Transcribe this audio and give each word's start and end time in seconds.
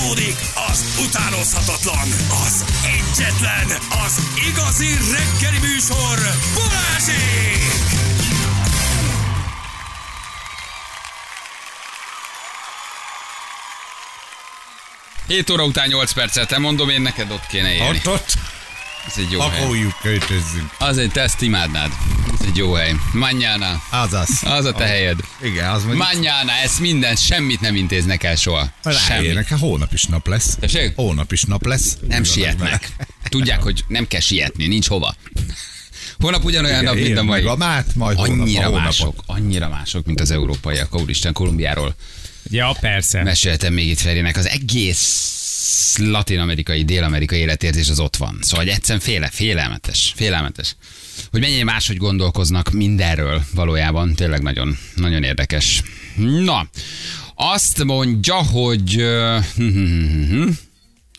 Folytatódik 0.00 0.36
az 0.70 0.84
utánozhatatlan, 1.06 2.08
az 2.44 2.64
egyetlen, 2.84 3.78
az 4.04 4.20
igazi 4.48 4.88
reggeli 4.88 5.58
műsor, 5.58 6.18
Balázsék! 6.54 7.72
7 15.26 15.50
óra 15.50 15.64
után 15.64 15.88
8 15.88 16.12
percet, 16.12 16.48
te 16.48 16.58
mondom 16.58 16.88
én 16.88 17.00
neked 17.00 17.30
ott 17.30 17.46
kéne 17.46 17.72
élni. 17.72 17.98
Ott, 17.98 18.08
ott, 18.08 18.32
Ez 19.06 19.12
egy 19.18 19.30
jó 19.30 19.40
hely. 19.40 19.60
pakoljuk, 19.60 19.92
költözzünk. 20.02 20.74
Az 20.78 20.98
egy, 20.98 21.10
te 21.10 21.20
ezt 21.20 21.42
imádnád. 21.42 21.90
Ez 22.40 22.46
egy 22.46 22.56
jó 22.56 22.72
hely. 22.72 22.94
Manjána. 23.12 23.82
Azaz. 23.90 24.28
Az 24.44 24.64
a 24.64 24.72
te 24.72 24.84
helyed. 24.84 25.18
Igen, 25.42 25.70
az 25.70 25.84
mondjuk. 25.84 26.04
Manjána, 26.12 26.52
ezt 26.52 26.78
minden, 26.80 27.16
semmit 27.16 27.60
nem 27.60 27.76
intéznek 27.76 28.22
el 28.22 28.36
soha. 28.36 28.70
Semmit. 29.06 29.34
Hát 29.48 29.58
hónap 29.58 29.92
is 29.92 30.04
nap 30.04 30.26
lesz. 30.28 30.56
Tessék? 30.60 30.92
Hónap 30.96 31.32
is 31.32 31.42
nap 31.42 31.66
lesz. 31.66 31.96
Nem 32.08 32.24
sietnek. 32.24 32.88
Tudják, 33.28 33.62
hogy 33.62 33.84
nem 33.88 34.06
kell 34.06 34.20
sietni, 34.20 34.66
nincs 34.66 34.86
hova. 34.88 35.14
Holnap 36.18 36.44
ugyanolyan 36.44 36.84
nap, 36.84 36.94
Igen, 36.94 37.06
mint 37.06 37.18
a 37.18 37.22
mai. 37.22 37.44
a 37.44 37.54
mát, 37.54 37.94
majd 37.94 38.18
Annyira 38.18 38.60
a 38.60 38.64
hónapot. 38.64 38.82
mások, 38.84 39.22
annyira 39.26 39.68
mások, 39.68 40.06
mint 40.06 40.20
az 40.20 40.30
európaiak. 40.30 40.94
Úristen, 41.00 41.32
Kolumbiáról 41.32 41.94
Ja, 42.50 42.76
persze. 42.80 43.22
meséltem 43.22 43.72
még 43.72 43.88
itt 43.88 44.00
Ferinek. 44.00 44.36
Az 44.36 44.48
egész 44.48 45.34
latin-amerikai, 45.98 46.84
dél-amerikai 46.84 47.38
életérzés 47.38 47.88
az 47.88 48.00
ott 48.00 48.16
van. 48.16 48.38
Szóval 48.40 48.68
egyszerűen 48.68 49.04
féle, 49.04 49.28
félelmetes, 49.28 50.12
félelmetes. 50.16 50.76
Hogy 51.30 51.40
mennyire 51.40 51.64
máshogy 51.64 51.96
gondolkoznak 51.96 52.70
mindenről 52.70 53.42
valójában, 53.54 54.14
tényleg 54.14 54.42
nagyon, 54.42 54.78
nagyon 54.94 55.22
érdekes. 55.22 55.82
Na, 56.44 56.68
azt 57.34 57.84
mondja, 57.84 58.34
hogy... 58.34 59.00
ö, 59.00 59.38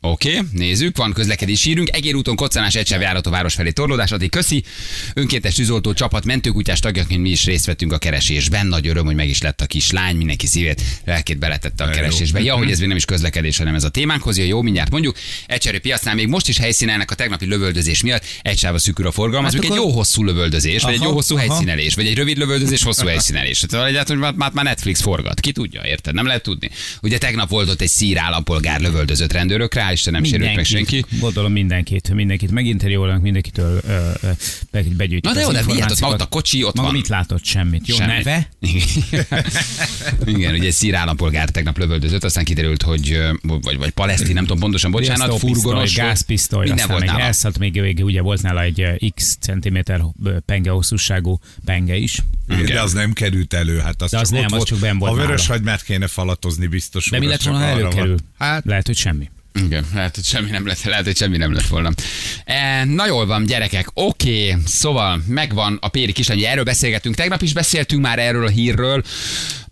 Oké, 0.04 0.30
okay, 0.38 0.48
nézzük, 0.52 0.98
van 0.98 1.14
közlekedési 1.14 1.68
hírünk. 1.70 1.90
Egér 1.96 2.16
úton 2.16 2.36
koccanás 2.36 2.76
egyszer 2.76 3.02
járat 3.02 3.28
a 3.28 3.30
város 3.30 3.54
felé 3.54 3.72
torlódás, 3.72 4.12
addig 4.12 4.30
köszi. 4.30 4.64
Önkéntes 5.14 5.54
tűzoltó 5.54 5.94
csapat 5.94 6.26
mentőkutyás 6.26 6.80
tagjaként 6.80 7.22
mi 7.22 7.30
is 7.30 7.46
részt 7.46 7.66
vettünk 7.66 7.92
a 7.94 7.98
keresésben. 7.98 8.68
Nagy 8.68 8.88
öröm, 8.88 9.06
hogy 9.06 9.16
meg 9.16 9.30
is 9.30 9.42
lett 9.42 9.62
a 9.62 9.66
kislány, 9.66 10.16
mindenki 10.16 10.48
szívét, 10.48 10.82
lelkét 11.06 11.38
beletette 11.40 11.84
a 11.84 11.90
keresésbe. 11.90 12.42
Ja, 12.42 12.56
hogy 12.56 12.72
ez 12.72 12.80
még 12.80 12.88
nem 12.88 12.98
is 12.98 13.06
közlekedés, 13.06 13.58
hanem 13.58 13.76
ez 13.76 13.84
a 13.84 13.90
témánkhoz. 13.90 14.38
Ja, 14.38 14.44
jó, 14.44 14.62
mindjárt 14.62 14.92
mondjuk. 14.92 15.18
Egyszerű 15.48 15.80
piacnál 15.80 16.16
még 16.16 16.28
most 16.28 16.48
is 16.48 16.58
helyszínelnek 16.58 17.12
a 17.12 17.16
tegnapi 17.16 17.46
lövöldözés 17.46 18.02
miatt. 18.02 18.24
Egy 18.42 18.58
sáv 18.58 18.74
a 18.74 18.80
szűkül 18.80 19.08
a 19.08 19.12
forgalom. 19.12 19.46
Ez 19.46 19.54
Hát 19.54 19.64
egy 19.64 19.70
akkor- 19.70 19.84
jó 19.84 19.92
hosszú 19.92 20.24
lövöldözés, 20.24 20.84
vagy 20.84 20.94
egy 20.94 21.00
Aha, 21.00 21.08
jó 21.08 21.14
hosszú 21.14 21.36
aha. 21.36 21.48
helyszínelés, 21.48 21.94
vagy 21.94 22.08
egy 22.08 22.16
rövid 22.16 22.38
lövöldözés, 22.38 22.84
hosszú 22.84 23.06
helyszínelés. 23.08 23.60
Tehát 23.60 23.88
egyáltalán, 23.88 24.24
hogy 24.24 24.36
már, 24.36 24.52
már 24.54 24.66
Netflix 24.66 25.02
forgat. 25.02 25.40
Ki 25.40 25.52
tudja, 25.52 25.82
érted? 25.86 26.14
Nem 26.14 26.26
lehet 26.26 26.44
tudni. 26.44 26.70
Ugye 27.02 27.18
tegnap 27.18 27.50
volt 27.50 27.70
ott 27.70 27.82
egy 27.82 27.90
szír 27.90 28.18
állampolgár 28.18 28.80
lövöldözött 28.82 29.32
rendőrökre, 29.32 29.90
hál' 29.92 29.94
Isten 29.94 30.14
nem 30.14 30.24
sérült 30.24 30.56
meg 30.56 30.66
senki. 30.66 31.06
Gondolom 31.20 31.52
mindenkit, 31.52 32.14
mindenkit 32.14 32.52
meginterjúolnak, 32.52 33.22
mindenkitől 33.22 33.82
ö, 33.88 34.10
ö, 34.22 34.30
be- 34.72 34.84
begyűjtik 34.98 35.24
Na 35.34 35.34
de 35.40 35.48
oda 35.48 35.62
miért? 35.66 35.92
Ott, 35.92 36.04
ott 36.04 36.22
a 36.22 36.26
kocsi, 36.26 36.64
ott 36.64 36.76
Maga 36.76 36.88
van. 36.88 36.96
mit 36.98 37.08
látott? 37.08 37.44
Semmit. 37.46 37.88
Jó 37.88 37.96
Semmi. 37.96 38.12
neve? 38.12 38.50
Igen. 40.26 40.54
Ugye 40.58 40.66
egy 40.66 40.72
szír 40.72 40.96
állampolgár 40.96 41.50
tegnap 41.50 41.78
lövöldözött, 41.78 42.24
aztán 42.24 42.44
kiderült, 42.44 42.82
hogy 42.82 43.20
vagy, 43.42 43.78
vagy 43.78 43.90
palesztin, 43.90 44.34
nem 44.34 44.44
tudom 44.46 44.60
pontosan, 44.60 44.92
bocsánat, 44.92 45.40
furgonos. 45.40 45.64
volt. 45.64 45.94
gázpisztoly, 45.94 46.58
Minden 46.66 46.76
aztán 46.78 46.90
volt 46.92 47.02
még 47.02 47.10
nála. 47.12 47.24
elszállt, 47.26 47.60
még, 47.60 47.82
még 47.82 48.04
ugye 48.04 48.22
volt 48.22 48.42
nála 48.42 48.62
egy 48.62 49.12
x 49.16 49.38
centiméter 49.40 50.02
penge 50.46 50.70
hosszúságú 50.70 51.40
penge 51.66 51.96
is. 51.96 52.18
Igen. 52.50 52.66
De 52.66 52.82
az 52.82 52.94
nem 52.94 53.14
került 53.14 53.54
elő, 53.54 53.78
hát 53.80 54.02
az, 54.02 54.12
De 54.12 54.20
az 54.20 54.30
csak 54.30 54.40
nem, 54.40 54.52
ott 54.52 54.62
az 54.62 54.68
csak 54.68 54.80
benn 54.80 54.98
volt 54.98 55.12
A 55.12 55.16
vörös 55.16 55.48
hagymát 55.48 55.84
kéne 55.84 56.08
falatozni 56.08 56.68
biztos. 56.68 57.10
De 57.10 57.20
mi 57.20 57.26
lett 57.26 57.42
volna, 57.44 57.66
előkerül? 57.66 58.18
Hát, 58.38 58.66
Lehet, 58.66 58.86
hogy 58.86 58.98
semmi. 58.98 59.30
Igen, 59.54 59.86
lehet, 59.94 60.16
hogy 60.16 60.24
semmi 60.24 60.50
nem 60.50 60.68
lett, 60.68 60.84
lehet, 60.84 61.06
hogy 61.06 61.18
semmi 61.18 61.38
nem 61.38 61.54
lett 61.54 61.68
volna. 61.68 61.92
E, 62.46 62.86
na 62.86 63.06
jól 63.06 63.26
van, 63.26 63.46
gyerekek, 63.46 63.88
oké, 63.94 64.58
szóval 64.66 65.24
megvan 65.28 65.78
a 65.82 65.88
Péri 65.88 66.12
kislány, 66.12 66.44
erről 66.44 66.64
beszélgetünk, 66.64 67.16
tegnap 67.16 67.42
is 67.42 67.54
beszéltünk 67.54 68.02
már 68.02 68.20
erről 68.20 68.46
a 68.46 68.50
hírről, 68.50 69.04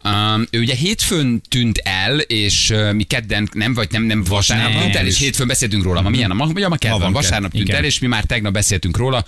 Um, 0.03 0.47
ő 0.51 0.59
ugye 0.59 0.75
hétfőn 0.75 1.41
tűnt 1.49 1.77
el, 1.77 2.19
és 2.19 2.69
uh, 2.69 2.93
mi 2.93 3.03
kedden 3.03 3.49
nem, 3.53 3.73
vagy 3.73 3.87
nem, 3.91 4.03
nem 4.03 4.23
vasárnap 4.23 4.81
tűnt 4.81 4.95
el, 4.95 5.05
és 5.05 5.17
hétfőn 5.17 5.47
beszéltünk 5.47 5.83
róla. 5.83 6.01
Ma 6.01 6.09
milyen? 6.09 6.35
Ma, 6.35 6.45
ma, 6.45 6.67
ma 6.67 6.75
kedden, 6.75 7.11
vasárnap 7.11 7.51
tűnt 7.51 7.69
el, 7.69 7.83
és 7.83 7.99
mi 7.99 8.07
már 8.07 8.23
tegnap 8.23 8.53
beszéltünk 8.53 8.97
róla, 8.97 9.25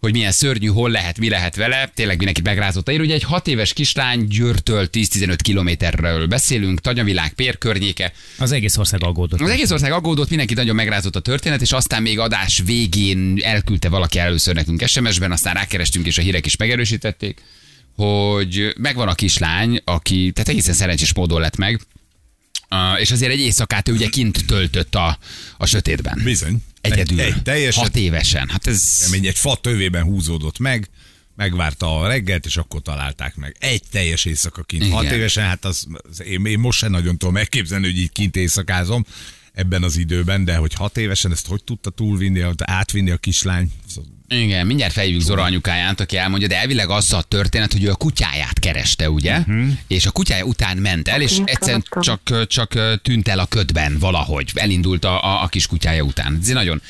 hogy 0.00 0.12
milyen 0.12 0.32
szörnyű, 0.32 0.66
hol 0.66 0.90
lehet, 0.90 1.18
mi 1.18 1.28
lehet 1.28 1.56
vele. 1.56 1.90
Tényleg 1.94 2.16
mindenki 2.16 2.40
megrázott 2.40 2.88
a 2.88 2.92
ír. 2.92 3.00
Ugye 3.00 3.14
egy 3.14 3.22
hat 3.22 3.48
éves 3.48 3.72
kislány 3.72 4.26
Győrtől 4.26 4.88
10-15 4.92 5.38
kilométerről 5.42 6.26
beszélünk, 6.26 6.80
Tanyavilág, 6.80 7.32
Pér 7.32 7.58
környéke. 7.58 8.12
Az 8.38 8.52
egész 8.52 8.76
ország 8.76 9.04
aggódott. 9.04 9.40
Az 9.40 9.50
egész 9.50 9.70
ország 9.70 9.92
aggódott, 9.92 10.28
mindenki 10.28 10.54
nagyon 10.54 10.74
megrázott 10.74 11.16
a 11.16 11.20
történet, 11.20 11.60
és 11.60 11.72
aztán 11.72 12.02
még 12.02 12.18
adás 12.18 12.62
végén 12.64 13.38
elküldte 13.42 13.88
valaki 13.88 14.18
először 14.18 14.54
nekünk 14.54 14.86
SMS-ben, 14.86 15.32
aztán 15.32 15.54
rákerestünk, 15.54 16.06
és 16.06 16.18
a 16.18 16.22
hírek 16.22 16.46
is 16.46 16.56
megerősítették, 16.56 17.42
hogy 17.96 18.74
megvan 18.76 19.08
a 19.08 19.14
kislány, 19.14 19.80
aki, 19.84 20.30
tehát 20.32 20.48
egészen 20.48 20.74
szerencsés 20.74 21.14
módon 21.14 21.40
lett 21.40 21.56
meg, 21.56 21.80
Uh, 22.70 23.00
és 23.00 23.10
azért 23.10 23.32
egy 23.32 23.40
éjszakát 23.40 23.88
ő 23.88 23.92
ugye 23.92 24.08
kint 24.08 24.46
töltött 24.46 24.94
a, 24.94 25.18
a 25.56 25.66
sötétben. 25.66 26.20
bizony. 26.24 26.62
Egyedül. 26.80 27.20
Egy, 27.20 27.32
egy 27.32 27.42
teljesen 27.42 27.82
Hat 27.82 27.96
évesen. 27.96 28.48
Hát 28.48 28.66
ez... 28.66 28.98
kemény, 29.04 29.26
egy 29.26 29.38
fa 29.38 29.56
tövében 29.56 30.02
húzódott 30.02 30.58
meg, 30.58 30.88
megvárta 31.36 32.00
a 32.00 32.06
reggelt, 32.06 32.46
és 32.46 32.56
akkor 32.56 32.82
találták 32.82 33.36
meg. 33.36 33.56
Egy 33.58 33.82
teljes 33.90 34.24
éjszaka 34.24 34.62
kint. 34.62 34.82
Igen. 34.82 34.94
Hat 34.94 35.10
évesen, 35.10 35.44
hát 35.44 35.64
az, 35.64 35.86
az 36.10 36.22
én, 36.22 36.46
én, 36.46 36.58
most 36.58 36.78
sem 36.78 36.90
nagyon 36.90 37.18
tudom 37.18 37.36
elképzelni, 37.36 37.86
hogy 37.86 37.98
így 37.98 38.12
kint 38.12 38.36
éjszakázom 38.36 39.04
ebben 39.58 39.82
az 39.82 39.96
időben, 39.96 40.44
de 40.44 40.56
hogy 40.56 40.74
hat 40.74 40.96
évesen 40.96 41.32
ezt 41.32 41.46
hogy 41.46 41.64
tudta 41.64 41.90
túlvinni, 41.90 42.44
átvinni 42.64 43.10
a 43.10 43.16
kislány? 43.16 43.72
Igen, 44.28 44.66
mindjárt 44.66 44.92
feljövünk 44.92 45.22
Zora 45.22 45.42
anyukáját, 45.42 46.00
aki 46.00 46.16
elmondja, 46.16 46.48
de 46.48 46.58
elvileg 46.58 46.90
az 46.90 47.12
a 47.12 47.22
történet, 47.22 47.72
hogy 47.72 47.84
ő 47.84 47.90
a 47.90 47.94
kutyáját 47.94 48.58
kereste, 48.58 49.10
ugye? 49.10 49.38
Uh-huh. 49.38 49.68
És 49.86 50.06
a 50.06 50.10
kutyája 50.10 50.44
után 50.44 50.76
ment 50.76 51.08
el, 51.08 51.20
és 51.20 51.38
egyszerűen 51.44 51.84
csak, 52.00 52.46
csak 52.46 53.00
tűnt 53.02 53.28
el 53.28 53.38
a 53.38 53.46
ködben 53.46 53.98
valahogy. 53.98 54.50
Elindult 54.54 55.04
a, 55.04 55.24
a, 55.24 55.42
a 55.42 55.46
kis 55.46 55.66
kutyája 55.66 56.02
után. 56.02 56.38
Ez 56.42 56.48
nagyon 56.48 56.82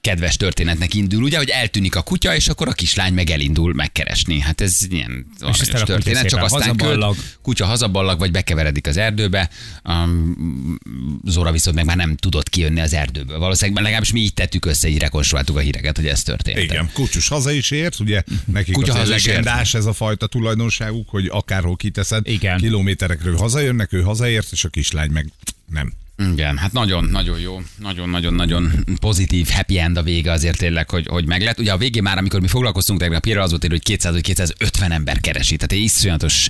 kedves 0.00 0.36
történetnek 0.36 0.94
indul, 0.94 1.22
ugye, 1.22 1.36
hogy 1.36 1.48
eltűnik 1.48 1.96
a 1.96 2.02
kutya, 2.02 2.34
és 2.34 2.48
akkor 2.48 2.68
a 2.68 2.72
kislány 2.72 3.14
meg 3.14 3.30
elindul 3.30 3.74
megkeresni. 3.74 4.40
Hát 4.40 4.60
ez 4.60 4.78
ilyen 4.90 5.26
a 5.40 5.50
kutya 5.58 5.82
történet, 5.82 6.26
csak 6.26 6.42
aztán 6.42 6.60
hazaballag. 6.60 7.16
kutya 7.42 7.66
hazaballag, 7.66 8.18
vagy 8.18 8.30
bekeveredik 8.30 8.86
az 8.86 8.96
erdőbe. 8.96 9.50
Um, 9.84 10.78
Zora 11.24 11.52
viszont 11.52 11.76
meg 11.76 11.84
már 11.84 11.96
nem 11.96 12.16
tudott 12.16 12.48
kijönni 12.48 12.80
az 12.80 12.92
erdőből. 12.92 13.38
Valószínűleg 13.38 13.82
legalábbis 13.82 14.12
mi 14.12 14.20
így 14.20 14.34
tettük 14.34 14.66
össze, 14.66 14.88
így 14.88 14.98
rekonstruáltuk 14.98 15.56
a 15.56 15.60
híreket, 15.60 15.96
hogy 15.96 16.06
ez 16.06 16.22
történt. 16.22 16.58
Igen, 16.58 16.90
kutyus 16.92 17.28
haza 17.28 17.50
is 17.50 17.70
ért, 17.70 18.00
ugye 18.00 18.22
nekik 18.44 18.74
Kutya 18.74 18.94
az 18.94 19.08
legendás 19.08 19.74
ez 19.74 19.86
a 19.86 19.92
fajta 19.92 20.26
tulajdonságuk, 20.26 21.08
hogy 21.08 21.26
akárhol 21.32 21.76
kiteszed, 21.76 22.28
Igen. 22.28 22.58
kilométerekről 22.58 23.36
hazajönnek, 23.36 23.92
ő 23.92 24.02
hazaért, 24.02 24.52
és 24.52 24.64
a 24.64 24.68
kislány 24.68 25.10
meg 25.10 25.32
nem. 25.70 25.92
Igen, 26.32 26.56
hát 26.56 26.72
nagyon, 26.72 27.04
nagyon 27.04 27.38
jó, 27.38 27.60
nagyon-nagyon-nagyon 27.78 28.72
pozitív, 29.00 29.48
happy 29.48 29.78
end 29.78 29.96
a 29.96 30.02
vége 30.02 30.32
azért 30.32 30.58
tényleg, 30.58 30.90
hogy, 30.90 31.06
hogy 31.06 31.26
meg 31.26 31.42
lett. 31.42 31.58
Ugye 31.58 31.72
a 31.72 31.76
végén 31.76 32.02
már, 32.02 32.18
amikor 32.18 32.40
mi 32.40 32.48
foglalkoztunk 32.48 33.00
tegnap 33.00 33.24
hírral, 33.24 33.42
az 33.42 33.50
volt 33.50 33.64
írva, 33.64 33.76
hogy 33.76 33.84
200 33.84 34.12
vagy 34.12 34.22
250 34.22 34.92
ember 34.92 35.20
keresi. 35.20 35.56
Tehát 35.56 35.72
egy 35.72 35.78
iszonyatos 35.78 36.48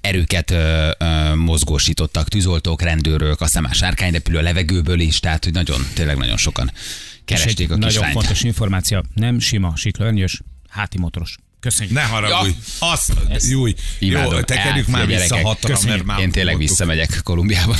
erőket 0.00 0.50
ö, 0.50 0.90
ö, 0.98 1.34
mozgósítottak, 1.34 2.28
tűzoltók, 2.28 2.82
rendőrök, 2.82 3.40
aztán 3.40 3.62
már 3.62 3.74
sárkányrepülő 3.74 4.38
a 4.38 4.42
levegőből 4.42 5.00
is, 5.00 5.20
tehát 5.20 5.44
hogy 5.44 5.52
nagyon, 5.52 5.80
tényleg 5.94 6.16
nagyon 6.16 6.36
sokan 6.36 6.70
És 6.74 6.80
keresték 7.24 7.58
egy 7.58 7.72
a 7.72 7.76
nagyon 7.76 7.88
kislányt. 7.88 8.12
fontos 8.12 8.42
információ, 8.42 9.04
nem 9.14 9.38
sima 9.38 9.76
siklörnyös, 9.76 10.40
háti 10.68 10.98
motoros. 10.98 11.36
Köszönjük. 11.66 11.94
Ne 11.94 12.02
haragudj! 12.02 12.48
Ja. 12.80 12.90
Azt, 12.90 13.12
Júj, 13.48 13.74
jó, 13.98 14.08
Imádom. 14.08 14.42
tekerjük 14.42 14.86
Á, 14.86 14.90
már 14.90 15.06
gyerekek, 15.06 15.28
vissza 15.28 15.46
hatra, 15.46 15.68
köszönjük. 15.74 15.96
mert 15.96 16.04
már 16.04 16.20
Én 16.20 16.30
tényleg 16.30 16.54
mondtuk. 16.56 16.76
visszamegyek 16.76 17.20
Kolumbiába. 17.22 17.76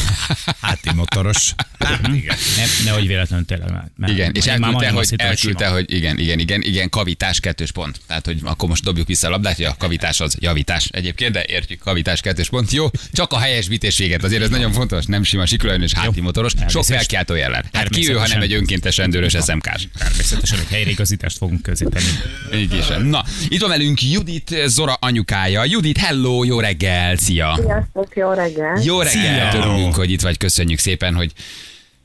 Háti 0.60 0.90
motoros. 0.94 1.54
Hát, 1.78 2.08
igen. 2.14 2.36
Ne, 2.56 2.84
nehogy 2.84 3.06
véletlenül 3.06 3.46
tényleg. 3.46 3.70
Mert, 3.96 4.12
Igen, 4.12 4.32
és 4.34 4.46
én 4.46 4.52
elküldte, 4.52 4.90
hogy, 4.90 5.14
elküldte 5.16 5.68
hogy 5.68 5.92
igen, 5.92 6.18
igen, 6.18 6.38
igen, 6.38 6.62
igen, 6.62 6.88
kavitás 6.88 7.40
kettős 7.40 7.70
pont. 7.72 8.00
Tehát, 8.06 8.26
hogy 8.26 8.38
akkor 8.42 8.68
most 8.68 8.82
dobjuk 8.82 9.06
vissza 9.06 9.26
a 9.26 9.30
labdát, 9.30 9.56
hogy 9.56 9.64
a 9.64 9.74
kavitás 9.78 10.20
az 10.20 10.36
javítás 10.40 10.88
egyébként, 10.90 11.32
de 11.32 11.44
értjük, 11.46 11.78
kavitás 11.78 12.20
kettős 12.20 12.48
pont. 12.48 12.72
Jó, 12.72 12.90
csak 13.12 13.32
a 13.32 13.38
helyesbítés 13.38 13.98
véget, 13.98 14.24
azért 14.24 14.42
ez 14.42 14.48
nagyon 14.48 14.72
fontos, 14.72 15.04
nem 15.04 15.22
sima 15.22 15.46
siklőn 15.46 15.82
és 15.82 15.92
háti 15.92 16.20
motoros, 16.20 16.52
sok 16.68 16.84
felkiáltó 16.84 17.34
jellel. 17.34 17.64
Hát 17.72 17.88
ki 17.88 18.10
ő, 18.10 18.14
ha 18.14 18.26
nem 18.28 18.40
egy 18.40 18.52
önkéntes 18.52 18.96
rendőrös 18.96 19.32
SMK-s. 19.32 19.86
Természetesen 19.98 20.58
egy 20.58 20.68
helyreigazítást 20.70 21.36
fogunk 21.36 21.62
közé 21.62 21.86
tenni. 21.90 22.60
Így 22.62 22.74
is. 22.74 22.84
Na, 23.02 23.24
itt 23.48 23.60
van 23.60 23.72
velünk 23.76 24.02
Judit, 24.02 24.48
Zora 24.66 24.94
anyukája. 25.00 25.64
Judit, 25.64 25.98
hello, 25.98 26.44
jó 26.44 26.60
reggel, 26.60 27.16
szia! 27.16 27.54
Sziasztok, 27.60 28.16
jó 28.16 28.32
reggel! 28.32 28.78
Jó 28.82 29.00
reggel, 29.00 29.50
Szia! 29.50 29.60
örülünk, 29.60 29.94
hogy 29.94 30.10
itt 30.10 30.20
vagy, 30.20 30.38
köszönjük 30.38 30.78
szépen, 30.78 31.14
hogy 31.14 31.32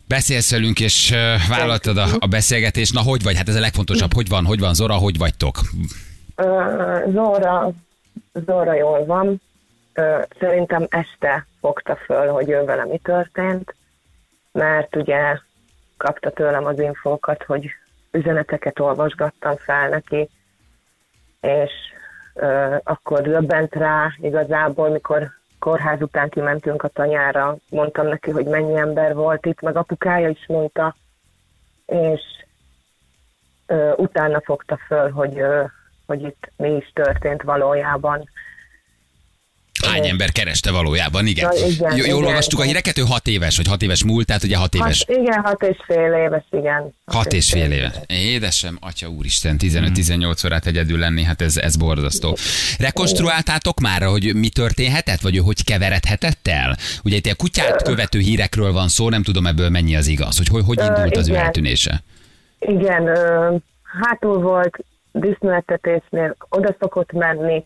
beszélsz 0.07 0.51
velünk, 0.51 0.79
és 0.79 1.13
vállaltad 1.49 1.97
a, 1.97 2.07
a 2.19 2.27
beszélgetést. 2.27 2.93
Na, 2.93 3.01
hogy 3.01 3.23
vagy? 3.23 3.37
Hát 3.37 3.49
ez 3.49 3.55
a 3.55 3.59
legfontosabb. 3.59 4.13
Hogy 4.13 4.27
van, 4.27 4.45
hogy 4.45 4.59
van 4.59 4.73
Zora, 4.73 4.93
hogy 4.93 5.17
vagytok? 5.17 5.59
Ö, 6.35 6.43
Zóra, 7.13 7.71
Zóra 8.45 8.73
jól 8.73 9.05
van. 9.05 9.41
Szerintem 10.39 10.85
este 10.89 11.47
fogta 11.59 11.95
föl, 12.05 12.27
hogy 12.27 12.49
ő 12.49 12.63
vele 12.63 12.85
mi 12.85 12.99
történt. 13.03 13.75
mert 14.51 14.95
ugye 14.95 15.39
kapta 15.97 16.29
tőlem 16.31 16.65
az 16.65 16.79
infókat, 16.79 17.43
hogy 17.43 17.69
üzeneteket 18.11 18.79
olvasgattam 18.79 19.55
fel 19.57 19.89
neki, 19.89 20.29
és 21.41 21.71
ö, 22.33 22.75
akkor 22.83 23.21
döbbent 23.21 23.75
rá 23.75 24.13
igazából, 24.17 24.89
mikor 24.89 25.31
kórház 25.59 26.01
után 26.01 26.29
kimentünk 26.29 26.83
a 26.83 26.87
tanyára, 26.87 27.55
mondtam 27.69 28.07
neki, 28.07 28.31
hogy 28.31 28.45
mennyi 28.45 28.75
ember 28.75 29.15
volt 29.15 29.45
itt, 29.45 29.61
meg 29.61 29.75
apukája 29.75 30.29
is 30.29 30.45
mondta, 30.47 30.95
és 31.85 32.21
ö, 33.65 33.91
utána 33.95 34.41
fogta 34.41 34.77
föl, 34.87 35.09
hogy, 35.11 35.39
ö, 35.39 35.63
hogy 36.05 36.21
itt 36.21 36.51
mi 36.55 36.69
is 36.69 36.91
történt 36.93 37.41
valójában. 37.41 38.29
Hány 39.85 40.07
ember 40.07 40.31
kereste 40.31 40.71
valójában, 40.71 41.25
igen. 41.25 41.49
Na, 41.53 41.65
igen, 41.67 41.91
J- 41.91 41.97
Jól 41.97 42.05
igen. 42.05 42.27
olvastuk 42.27 42.59
a 42.59 42.63
híreket, 42.63 42.97
ő 42.97 43.01
hat 43.01 43.27
éves, 43.27 43.57
vagy 43.57 43.67
hat 43.67 43.81
éves 43.81 44.03
múlt, 44.03 44.25
tehát 44.25 44.43
ugye 44.43 44.57
hat 44.57 44.75
éves. 44.75 45.05
Hat, 45.07 45.17
igen, 45.17 45.41
hat 45.43 45.63
és 45.63 45.77
fél 45.85 46.13
éves, 46.13 46.43
igen. 46.51 46.93
Hat 47.05 47.33
és 47.33 47.49
fél 47.51 47.71
éve. 47.71 47.93
Édesem, 48.07 48.77
atya 48.81 49.07
úristen, 49.07 49.55
15-18 49.59 50.45
órát 50.45 50.65
egyedül 50.65 50.99
lenni, 50.99 51.23
hát 51.23 51.41
ez, 51.41 51.57
ez 51.57 51.75
borzasztó. 51.75 52.37
Rekonstruáltátok 52.79 53.79
már, 53.79 54.01
hogy 54.01 54.35
mi 54.35 54.49
történhetett, 54.49 55.21
vagy 55.21 55.37
hogy 55.37 55.63
keveredhetett 55.63 56.47
el? 56.47 56.77
Ugye 57.03 57.15
itt 57.15 57.25
a 57.25 57.35
kutyát 57.35 57.83
követő 57.83 58.19
hírekről 58.19 58.71
van 58.71 58.87
szó, 58.87 59.09
nem 59.09 59.23
tudom 59.23 59.45
ebből 59.45 59.69
mennyi 59.69 59.95
az 59.95 60.07
igaz, 60.07 60.37
hogy 60.37 60.47
hogy, 60.47 60.63
hogy 60.65 60.79
indult 60.79 61.17
az 61.17 61.27
ő 61.27 61.31
igen. 61.31 61.43
eltűnése. 61.43 62.03
Igen, 62.59 63.09
hátul 64.01 64.39
volt 64.39 64.77
disznóetetésnél, 65.11 66.35
oda 66.49 66.75
szokott 66.79 67.11
menni. 67.11 67.65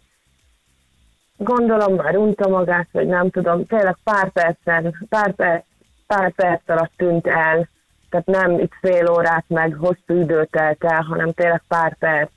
Gondolom 1.37 1.95
már 1.95 2.17
unta 2.17 2.49
magát, 2.49 2.87
vagy 2.91 3.07
nem 3.07 3.29
tudom, 3.29 3.65
tényleg 3.65 3.95
pár 4.03 4.29
percen, 4.29 5.05
pár 5.09 5.33
perc, 5.33 5.65
pár 6.07 6.31
perc 6.31 6.69
alatt 6.69 6.91
tűnt 6.97 7.27
el. 7.27 7.69
Tehát 8.09 8.25
nem 8.25 8.59
itt 8.59 8.73
fél 8.81 9.09
órát, 9.09 9.45
meg 9.47 9.73
hosszú 9.73 10.21
időt 10.21 10.49
telt 10.51 10.83
el, 10.83 11.01
hanem 11.01 11.31
tényleg 11.31 11.61
pár 11.67 11.97
perc. 11.97 12.31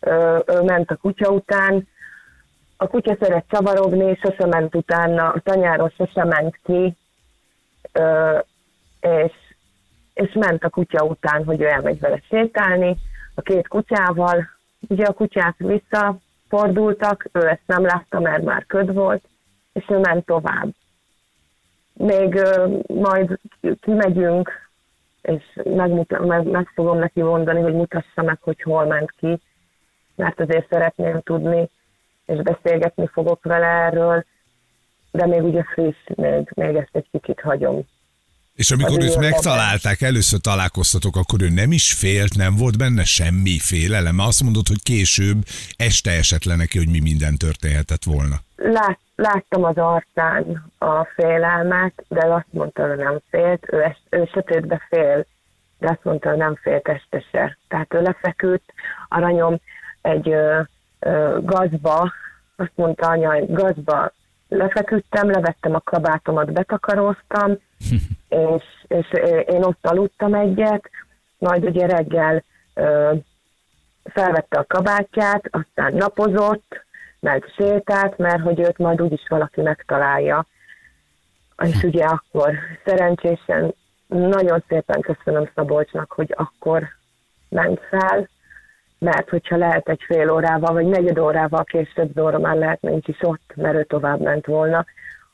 Ö, 0.00 0.38
ő 0.46 0.62
ment 0.62 0.90
a 0.90 0.96
kutya 0.96 1.30
után, 1.30 1.88
a 2.76 2.86
kutya 2.86 3.16
szeret 3.20 3.44
csavarogni, 3.48 4.18
sose 4.22 4.46
ment 4.46 4.74
utána, 4.74 5.28
a 5.28 5.40
tanyáról 5.40 5.92
sose 5.96 6.24
ment 6.24 6.58
ki, 6.64 6.96
ö, 7.92 8.38
és 9.00 9.32
és 10.14 10.32
ment 10.32 10.64
a 10.64 10.68
kutya 10.68 11.04
után, 11.04 11.44
hogy 11.44 11.60
ő 11.60 11.66
elmegy 11.66 12.00
vele 12.00 12.22
sétálni, 12.28 12.96
a 13.34 13.40
két 13.40 13.68
kutyával. 13.68 14.48
Ugye 14.88 15.04
a 15.04 15.12
kutyák 15.12 15.54
visszafordultak, 16.50 17.28
ő 17.32 17.48
ezt 17.48 17.66
nem 17.66 17.84
látta, 17.84 18.20
mert 18.20 18.42
már 18.42 18.66
köd 18.66 18.94
volt, 18.94 19.24
és 19.72 19.84
ő 19.88 19.98
ment 19.98 20.24
tovább. 20.24 20.68
Még 21.92 22.34
ö, 22.34 22.76
majd 22.86 23.38
kimegyünk, 23.80 24.68
és 25.22 25.42
megmuta- 25.64 26.26
meg, 26.26 26.46
meg 26.46 26.70
fogom 26.74 26.98
neki 26.98 27.22
mondani, 27.22 27.60
hogy 27.60 27.74
mutassa 27.74 28.22
meg, 28.22 28.38
hogy 28.40 28.62
hol 28.62 28.84
ment 28.84 29.10
ki, 29.10 29.40
mert 30.14 30.40
azért 30.40 30.68
szeretném 30.70 31.20
tudni, 31.20 31.68
és 32.26 32.42
beszélgetni 32.42 33.06
fogok 33.06 33.44
vele 33.44 33.66
erről, 33.66 34.24
de 35.10 35.26
még 35.26 35.42
ugye 35.42 35.62
friss, 35.62 35.96
még, 36.14 36.50
még 36.54 36.76
ezt 36.76 36.96
egy 36.96 37.08
kicsit 37.10 37.40
hagyom. 37.40 37.80
És 38.62 38.70
amikor 38.70 39.02
őt 39.02 39.16
megtalálták, 39.16 40.00
először 40.00 40.40
találkoztatok, 40.40 41.16
akkor 41.16 41.42
ő 41.42 41.48
nem 41.48 41.72
is 41.72 41.92
félt, 41.92 42.36
nem 42.36 42.56
volt 42.56 42.78
benne 42.78 43.04
semmi 43.04 43.58
félelem. 43.58 44.18
Azt 44.18 44.42
mondod, 44.42 44.66
hogy 44.68 44.82
később 44.82 45.38
este 45.76 46.10
esett 46.10 46.44
le 46.44 46.56
neki, 46.56 46.78
hogy 46.78 46.90
mi 46.90 47.00
minden 47.00 47.36
történhetett 47.36 48.04
volna. 48.04 48.36
Lát, 48.56 48.98
láttam 49.16 49.64
az 49.64 49.76
arcán 49.76 50.72
a 50.78 51.04
félelmet, 51.04 52.04
de 52.08 52.24
azt 52.26 52.46
mondta, 52.50 52.88
hogy 52.88 52.96
nem 52.96 53.18
félt. 53.30 53.66
Ő, 53.72 53.82
est, 53.82 54.02
ő 54.10 54.28
sötétbe 54.32 54.86
fél, 54.88 55.26
de 55.78 55.88
azt 55.90 56.04
mondta, 56.04 56.28
hogy 56.28 56.38
nem 56.38 56.54
félt 56.62 56.88
este 56.88 57.24
se. 57.30 57.58
Tehát 57.68 57.94
ő 57.94 58.00
lefeküdt, 58.00 58.72
aranyom 59.08 59.60
egy 60.00 60.28
ö, 60.28 60.60
ö, 60.98 61.38
gazba, 61.42 62.12
azt 62.56 62.72
mondta 62.74 63.08
anya, 63.08 63.46
gazba 63.46 64.12
lefeküdtem, 64.50 65.30
levettem 65.30 65.74
a 65.74 65.80
kabátomat, 65.80 66.52
betakaróztam, 66.52 67.50
és, 68.28 68.64
és 68.86 69.06
én 69.46 69.62
ott 69.62 69.86
aludtam 69.86 70.34
egyet, 70.34 70.90
majd 71.38 71.64
ugye 71.64 71.86
reggel 71.86 72.44
ö, 72.74 73.12
felvette 74.04 74.58
a 74.58 74.64
kabátját, 74.68 75.48
aztán 75.50 75.94
napozott, 75.94 76.84
meg 77.20 77.44
sétált, 77.56 78.18
mert 78.18 78.42
hogy 78.42 78.60
őt 78.60 78.78
majd 78.78 79.00
úgyis 79.00 79.26
valaki 79.28 79.60
megtalálja. 79.60 80.46
És 81.62 81.82
ugye 81.82 82.04
akkor 82.04 82.54
szerencsésen 82.84 83.74
nagyon 84.06 84.64
szépen 84.68 85.00
köszönöm 85.00 85.50
Szabolcsnak, 85.54 86.12
hogy 86.12 86.34
akkor 86.36 86.88
ment 87.48 87.80
fel, 87.90 88.28
mert 89.00 89.28
hogyha 89.28 89.56
lehet 89.56 89.88
egy 89.88 90.00
fél 90.06 90.30
órával, 90.30 90.72
vagy 90.72 90.86
negyed 90.86 91.18
órával 91.18 91.64
később 91.64 92.10
Zóra 92.14 92.38
már 92.38 92.56
lehet 92.56 92.80
nincs 92.80 93.08
is 93.08 93.16
ott, 93.20 93.52
mert 93.54 93.74
ő 93.74 93.84
tovább 93.84 94.20
ment 94.20 94.46
volna. 94.46 94.84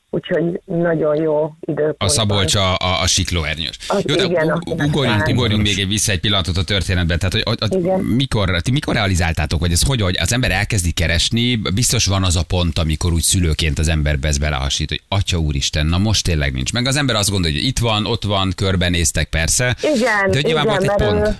Úgyhogy 0.09 0.61
nagyon 0.65 1.15
jó 1.15 1.53
időpont. 1.59 1.95
A 1.97 2.07
Szabolcs 2.07 2.55
a, 2.55 2.75
a, 2.75 3.01
a 3.01 3.07
siklóernyős. 3.07 3.77
Jó, 4.05 4.15
de 4.15 4.23
igen, 4.23 4.51
u- 4.51 4.51
akinek 4.51 4.87
ugorjunk, 4.87 5.27
ugorjunk 5.27 5.63
még 5.63 5.79
egy 5.79 5.87
vissza 5.87 6.11
egy 6.11 6.19
pillanatot 6.19 6.57
a 6.57 6.63
történetben. 6.63 7.19
Tehát, 7.19 7.33
hogy 7.33 7.57
a, 7.59 7.65
a, 7.65 7.77
Igen. 7.77 7.99
mikor, 7.99 8.61
ti 8.61 8.71
mikor 8.71 8.93
realizáltátok, 8.93 9.59
hogy 9.59 9.71
ez 9.71 9.81
hogy, 9.81 10.01
hogy 10.01 10.17
az 10.19 10.33
ember 10.33 10.51
elkezdi 10.51 10.91
keresni, 10.91 11.55
biztos 11.55 12.05
van 12.05 12.23
az 12.23 12.35
a 12.35 12.43
pont, 12.43 12.77
amikor 12.77 13.13
úgy 13.13 13.21
szülőként 13.21 13.79
az 13.79 13.87
emberbe 13.87 14.27
ez 14.27 14.37
belehasít, 14.37 14.89
hogy 14.89 15.01
atya 15.07 15.37
úristen, 15.37 15.85
na 15.85 15.97
most 15.97 16.23
tényleg 16.23 16.53
nincs. 16.53 16.73
Meg 16.73 16.85
az 16.87 16.95
ember 16.95 17.15
azt 17.15 17.29
gondolja, 17.29 17.57
hogy 17.57 17.65
itt 17.65 17.79
van, 17.79 18.05
ott 18.05 18.23
van, 18.23 18.51
körbenéztek 18.55 19.29
persze. 19.29 19.75
Igen, 19.81 20.29
de 20.29 20.35
hogy 20.35 20.43
nyilván 20.45 20.65
igen, 20.65 20.77
volt 20.77 21.01
egy 21.01 21.07
pont. 21.07 21.27
Ő, 21.27 21.37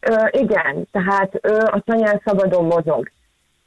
ö, 0.00 0.26
igen, 0.30 0.88
tehát 0.92 1.38
ő 1.42 1.54
a 1.54 1.82
tanyán 1.84 2.20
szabadon 2.24 2.64
mozog. 2.64 3.10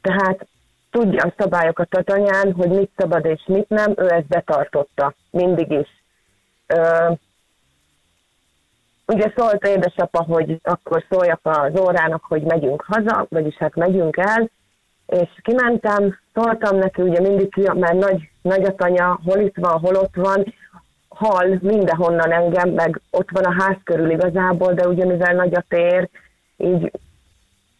Tehát 0.01 0.47
tudja 0.91 1.23
a 1.23 1.33
szabályokat 1.37 1.93
a 1.93 2.03
tanyán, 2.03 2.53
hogy 2.53 2.69
mit 2.69 2.91
szabad 2.97 3.25
és 3.25 3.41
mit 3.45 3.69
nem, 3.69 3.93
ő 3.97 4.09
ezt 4.09 4.27
betartotta, 4.27 5.13
mindig 5.29 5.71
is. 5.71 5.87
Ö, 6.67 7.11
ugye 9.07 9.33
szólt 9.35 9.67
édesapa, 9.67 10.23
hogy 10.23 10.59
akkor 10.63 11.05
szóljak 11.09 11.39
az 11.43 11.79
órának, 11.79 12.23
hogy 12.23 12.41
megyünk 12.41 12.83
haza, 12.87 13.25
vagyis 13.29 13.55
hát 13.55 13.75
megyünk 13.75 14.17
el, 14.17 14.49
és 15.11 15.29
kimentem, 15.41 16.19
szóltam 16.33 16.77
neki, 16.77 17.01
ugye 17.01 17.19
mindig 17.19 17.53
ki, 17.53 17.61
mert 17.73 17.93
nagy, 17.93 18.29
nagy 18.41 18.63
a 18.63 18.75
tanya, 18.75 19.19
hol 19.25 19.39
itt 19.39 19.55
van, 19.55 19.79
hol 19.79 19.95
ott 19.95 20.15
van, 20.15 20.53
hall 21.15 21.57
mindenhonnan 21.61 22.31
engem, 22.31 22.69
meg 22.69 23.01
ott 23.09 23.29
van 23.31 23.43
a 23.43 23.63
ház 23.63 23.77
körül 23.83 24.09
igazából, 24.09 24.73
de 24.73 24.87
ugye 24.87 25.05
mivel 25.05 25.33
nagy 25.33 25.55
a 25.55 25.63
tér, 25.67 26.09
így, 26.57 26.91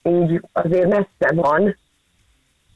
így 0.04 0.42
azért 0.52 0.88
messze 0.88 1.34
van, 1.36 1.78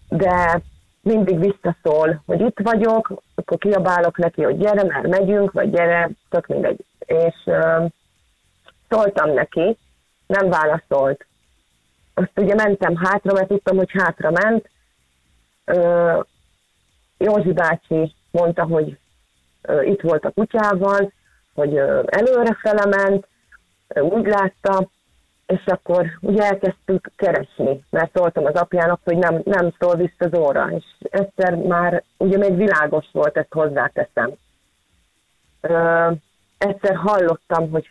de 0.10 0.62
mindig 1.02 1.40
visszaszól, 1.40 2.22
hogy 2.26 2.42
itt 2.42 2.60
vagyok, 2.64 3.22
akkor 3.36 3.58
kiabálok 3.58 4.18
neki, 4.18 4.44
hogy 4.44 4.58
gyere, 4.58 4.84
mert 4.84 5.08
megyünk, 5.08 5.52
vagy 5.52 5.70
gyere, 5.70 6.10
tök 6.30 6.48
mindegy. 6.48 6.86
És 7.00 7.36
uh, 7.46 7.86
szóltam 8.90 9.34
neki, 9.34 9.78
nem 10.28 10.50
válaszolt. 10.50 11.26
Azt 12.14 12.32
ugye 12.36 12.54
mentem 12.56 12.96
hátra, 12.96 13.34
mert 13.34 13.48
tudtam, 13.48 13.78
hogy 13.78 13.92
hátra 13.92 14.32
ment. 14.32 14.70
Uh, 15.66 16.26
Józsi 17.18 17.54
bácsi 17.54 18.16
mondta, 18.32 18.64
hogy 18.64 18.98
itt 19.84 20.02
volt 20.02 20.26
a 20.26 20.32
kutyával, 20.32 21.12
hogy 21.54 21.78
előre 22.06 22.58
felement, 22.62 23.28
úgy 24.00 24.26
látta, 24.26 24.90
és 25.46 25.66
akkor 25.66 26.06
ugye 26.22 26.44
elkezdtük 26.44 27.12
keresni, 27.16 27.84
mert 27.90 28.18
szóltam 28.18 28.46
az 28.46 28.56
apjának, 28.56 29.00
hogy 29.04 29.18
nem, 29.18 29.42
nem 29.44 29.74
szól 29.80 29.96
vissza 29.96 30.30
az 30.32 30.40
óra, 30.40 30.68
és 30.72 30.84
egyszer 31.10 31.56
már, 31.56 32.04
ugye 32.18 32.38
még 32.38 32.56
világos 32.56 33.06
volt, 33.12 33.38
ezt 33.38 33.54
hozzáteszem. 33.54 34.32
Ö, 35.62 36.12
egyszer 36.58 36.96
hallottam, 36.96 37.70
hogy 37.70 37.90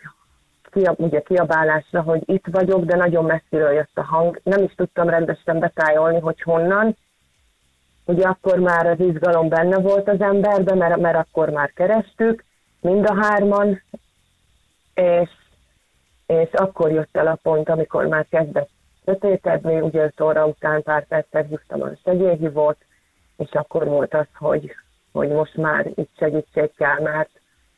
kia, 0.70 0.94
ugye 0.96 1.20
kiabálásra, 1.20 2.02
hogy 2.02 2.22
itt 2.24 2.46
vagyok, 2.50 2.84
de 2.84 2.96
nagyon 2.96 3.24
messziről 3.24 3.72
jött 3.72 3.90
a 3.94 4.04
hang. 4.04 4.40
Nem 4.42 4.62
is 4.62 4.74
tudtam 4.74 5.08
rendesen 5.08 5.58
betájolni, 5.58 6.20
hogy 6.20 6.42
honnan. 6.42 6.96
Ugye 8.04 8.26
akkor 8.26 8.58
már 8.58 8.86
az 8.86 9.00
izgalom 9.00 9.48
benne 9.48 9.78
volt 9.78 10.08
az 10.08 10.20
emberben, 10.20 10.76
mert, 10.76 10.96
mert 10.96 11.16
akkor 11.16 11.50
már 11.50 11.72
kerestük, 11.72 12.44
mind 12.80 13.06
a 13.06 13.14
hárman, 13.14 13.82
és 14.94 15.30
és 16.26 16.48
akkor 16.52 16.90
jött 16.90 17.16
el 17.16 17.26
a 17.26 17.38
pont, 17.42 17.68
amikor 17.68 18.06
már 18.06 18.26
kezdett 18.30 18.70
sötétedni, 19.04 19.80
ugye 19.80 20.04
5 20.04 20.20
óra 20.20 20.46
után 20.46 20.82
pár 20.82 21.06
percet 21.06 21.48
hívtam 21.48 21.82
a 21.82 21.90
segélyhívót, 22.04 22.76
és 23.36 23.50
akkor 23.52 23.84
volt 23.84 24.14
az, 24.14 24.26
hogy, 24.34 24.74
hogy 25.12 25.28
most 25.28 25.56
már 25.56 25.86
itt 25.94 26.10
segítség 26.16 26.74
kell, 26.76 27.00
mert 27.00 27.30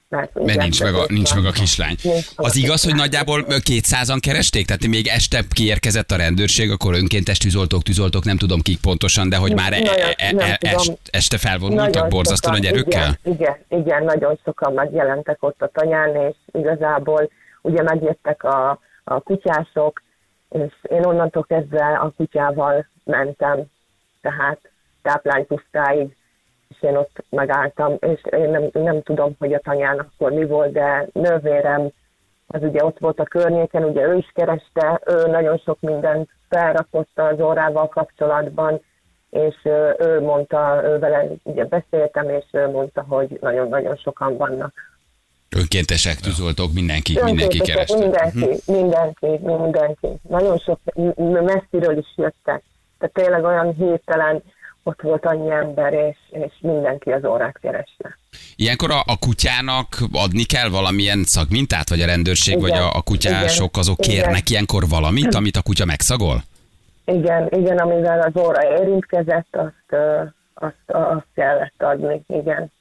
Mert, 0.08 0.34
Mert 0.34 0.58
nincs 0.60 0.82
meg, 0.82 0.94
a, 0.94 1.04
nincs 1.08 1.34
meg 1.34 1.44
a 1.44 1.50
kislány. 1.50 1.96
Az 2.36 2.56
igaz, 2.56 2.84
hogy 2.84 2.94
nagyjából 2.94 3.44
200-an 3.48 4.18
keresték? 4.20 4.66
Tehát 4.66 4.86
még 4.86 5.06
este 5.06 5.42
kiérkezett 5.50 6.10
a 6.10 6.16
rendőrség, 6.16 6.70
akkor 6.70 6.94
önkéntes 6.94 7.38
tűzoltók, 7.38 7.82
tűzoltók, 7.82 8.24
nem 8.24 8.36
tudom 8.36 8.60
kik 8.60 8.80
pontosan, 8.80 9.28
de 9.28 9.36
hogy 9.36 9.54
már 9.54 9.72
e- 9.72 9.78
Nagyon- 9.78 9.94
e- 10.16 10.24
e- 10.40 10.56
tudom. 10.56 10.76
est- 10.76 11.00
este 11.10 11.38
felvonultak 11.38 12.08
borzasztó 12.08 12.50
nagy 12.50 12.64
erőkkel? 12.64 13.18
Igen, 13.22 13.34
igen, 13.68 13.80
igen, 13.80 14.04
nagyon 14.04 14.38
sokan 14.44 14.72
megjelentek 14.72 15.42
ott 15.42 15.62
a 15.62 15.70
tanyán, 15.72 16.16
és 16.16 16.36
igazából 16.52 17.30
ugye 17.62 17.82
megjöttek 17.82 18.42
a, 18.44 18.80
a 19.04 19.20
kutyások, 19.20 20.02
és 20.50 20.72
én 20.82 21.04
onnantól 21.04 21.44
kezdve 21.48 21.84
a 21.84 22.12
kutyával 22.16 22.86
mentem, 23.04 23.64
tehát 24.20 24.58
táplánypusztáig, 25.02 26.15
és 26.68 26.82
én 26.82 26.96
ott 26.96 27.24
megálltam, 27.30 27.96
és 28.00 28.20
én 28.30 28.50
nem, 28.50 28.68
nem 28.72 29.02
tudom, 29.02 29.34
hogy 29.38 29.52
a 29.52 29.60
tanyán 29.60 29.98
akkor 29.98 30.32
mi 30.32 30.44
volt, 30.44 30.72
de 30.72 31.08
nővérem 31.12 31.90
az 32.46 32.62
ugye 32.62 32.84
ott 32.84 32.98
volt 32.98 33.18
a 33.18 33.24
környéken, 33.24 33.84
ugye 33.84 34.06
ő 34.06 34.16
is 34.16 34.30
kereste, 34.34 35.00
ő 35.06 35.26
nagyon 35.26 35.58
sok 35.58 35.80
mindent 35.80 36.30
felrakott 36.48 37.10
az 37.14 37.40
órával 37.40 37.88
kapcsolatban, 37.88 38.80
és 39.30 39.54
ő 39.98 40.20
mondta, 40.20 40.80
ő 40.84 40.98
vele 40.98 41.26
ugye 41.42 41.64
beszéltem, 41.64 42.28
és 42.28 42.44
ő 42.52 42.70
mondta, 42.70 43.04
hogy 43.08 43.38
nagyon-nagyon 43.40 43.96
sokan 43.96 44.36
vannak. 44.36 44.74
Önkéntesek, 45.56 46.16
tűzoltók, 46.16 46.72
mindenki, 46.72 47.12
mindenki 47.24 47.42
Önkéntesek, 47.42 47.74
kereste. 47.74 47.96
Mhm. 47.96 48.04
Mindenki, 48.04 48.72
mindenki, 48.72 49.26
mindenki. 49.26 50.08
Nagyon 50.28 50.58
sok, 50.58 50.78
messziről 51.44 51.98
is 51.98 52.12
jöttek. 52.16 52.62
Tehát 52.98 53.14
tényleg 53.14 53.44
olyan 53.44 53.74
hirtelen 53.74 54.42
ott 54.86 55.02
volt 55.02 55.24
annyi 55.26 55.50
ember, 55.50 55.92
és, 55.92 56.16
és 56.30 56.52
mindenki 56.60 57.10
az 57.10 57.24
órát 57.24 57.58
kereste. 57.60 58.18
Ilyenkor 58.56 58.90
a, 58.90 59.02
a 59.06 59.18
kutyának 59.18 59.98
adni 60.12 60.44
kell 60.44 60.68
valamilyen 60.68 61.24
szagmintát, 61.24 61.88
vagy 61.88 62.00
a 62.00 62.06
rendőrség, 62.06 62.56
Igen, 62.56 62.68
vagy 62.68 62.78
a, 62.78 62.94
a 62.94 63.02
kutyások 63.02 63.70
igen, 63.70 63.80
azok 63.80 64.06
igen. 64.06 64.10
kérnek 64.10 64.50
ilyenkor 64.50 64.88
valamit, 64.88 65.34
amit 65.34 65.56
a 65.56 65.62
kutya 65.62 65.84
megszagol? 65.84 66.42
Igen, 67.04 67.48
igen, 67.50 67.78
amivel 67.78 68.20
az 68.20 68.42
óra 68.42 68.78
érintkezett, 68.78 69.56
azt, 69.56 70.02
azt, 70.54 70.82
azt 70.86 71.26
kellett 71.34 71.82
adni, 71.82 72.22
igen. 72.28 72.72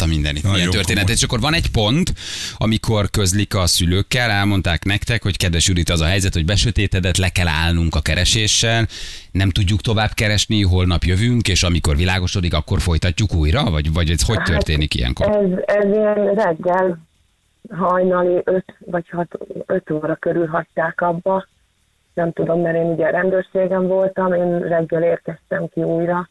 Azt 0.00 0.10
a 0.10 0.14
mindenit. 0.14 0.42
Nagyon 0.42 0.58
Milyen 0.58 0.70
történet. 0.70 1.02
komoly. 1.02 1.16
És 1.16 1.22
akkor 1.22 1.40
van 1.40 1.54
egy 1.54 1.70
pont, 1.70 2.12
amikor 2.56 3.10
közlik 3.10 3.54
a 3.54 3.66
szülőkkel, 3.66 4.30
elmondták 4.30 4.84
nektek, 4.84 5.22
hogy 5.22 5.36
kedves 5.36 5.68
Judit, 5.68 5.90
az 5.90 6.00
a 6.00 6.04
helyzet, 6.04 6.34
hogy 6.34 6.44
besötétedett, 6.44 7.16
le 7.16 7.28
kell 7.28 7.46
állnunk 7.48 7.94
a 7.94 8.00
kereséssel, 8.00 8.86
nem 9.32 9.50
tudjuk 9.50 9.80
tovább 9.80 10.10
keresni, 10.14 10.62
holnap 10.62 11.02
jövünk, 11.02 11.48
és 11.48 11.62
amikor 11.62 11.96
világosodik, 11.96 12.54
akkor 12.54 12.80
folytatjuk 12.80 13.34
újra? 13.34 13.70
Vagy, 13.70 13.92
vagy 13.92 14.10
ez 14.10 14.22
hogy 14.22 14.42
történik 14.42 14.94
ilyenkor? 14.94 15.26
Ez, 15.26 15.50
ez 15.66 15.96
ilyen 15.96 16.34
reggel 16.34 16.98
hajnali 17.70 18.40
5 18.44 18.64
vagy 18.78 19.08
6, 19.10 19.28
5 19.66 19.90
óra 19.90 20.14
körül 20.14 20.46
hagyták 20.46 21.00
abba. 21.00 21.46
Nem 22.14 22.32
tudom, 22.32 22.60
mert 22.60 22.76
én 22.76 22.86
ugye 22.86 23.10
rendőrségen 23.10 23.86
voltam, 23.86 24.32
én 24.32 24.58
reggel 24.58 25.02
érkeztem 25.02 25.68
ki 25.68 25.82
újra, 25.82 26.28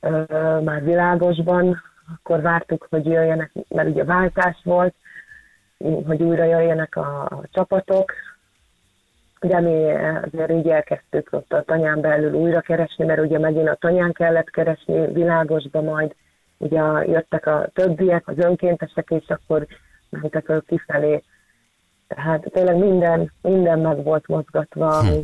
ö, 0.00 0.22
már 0.64 0.84
világosban, 0.84 1.92
akkor 2.14 2.40
vártuk, 2.40 2.86
hogy 2.90 3.06
jöjjenek, 3.06 3.52
mert 3.68 3.88
ugye 3.88 4.04
váltás 4.04 4.60
volt, 4.64 4.94
hogy 6.06 6.22
újra 6.22 6.44
jöjjenek 6.44 6.96
a, 6.96 7.22
a 7.24 7.42
csapatok, 7.50 8.12
de 9.40 9.60
mi 9.60 9.90
azért 10.32 10.50
így 10.50 10.68
elkezdtük 10.68 11.28
ott 11.30 11.52
a 11.52 11.62
tanyán 11.62 12.00
belül 12.00 12.32
újra 12.32 12.60
keresni, 12.60 13.04
mert 13.04 13.20
ugye 13.20 13.38
megint 13.38 13.68
a 13.68 13.74
tanyán 13.74 14.12
kellett 14.12 14.50
keresni 14.50 15.12
világosba 15.12 15.82
majd, 15.82 16.14
ugye 16.58 16.82
jöttek 17.06 17.46
a 17.46 17.68
többiek, 17.74 18.28
az 18.28 18.38
önkéntesek, 18.38 19.10
és 19.10 19.28
akkor 19.28 19.66
mentek 20.08 20.48
ők 20.48 20.66
kifelé. 20.66 21.22
Tehát 22.08 22.50
tényleg 22.52 22.76
minden, 22.76 23.32
minden 23.42 23.78
meg 23.78 24.02
volt 24.02 24.26
mozgatva. 24.26 25.00
Hm. 25.00 25.18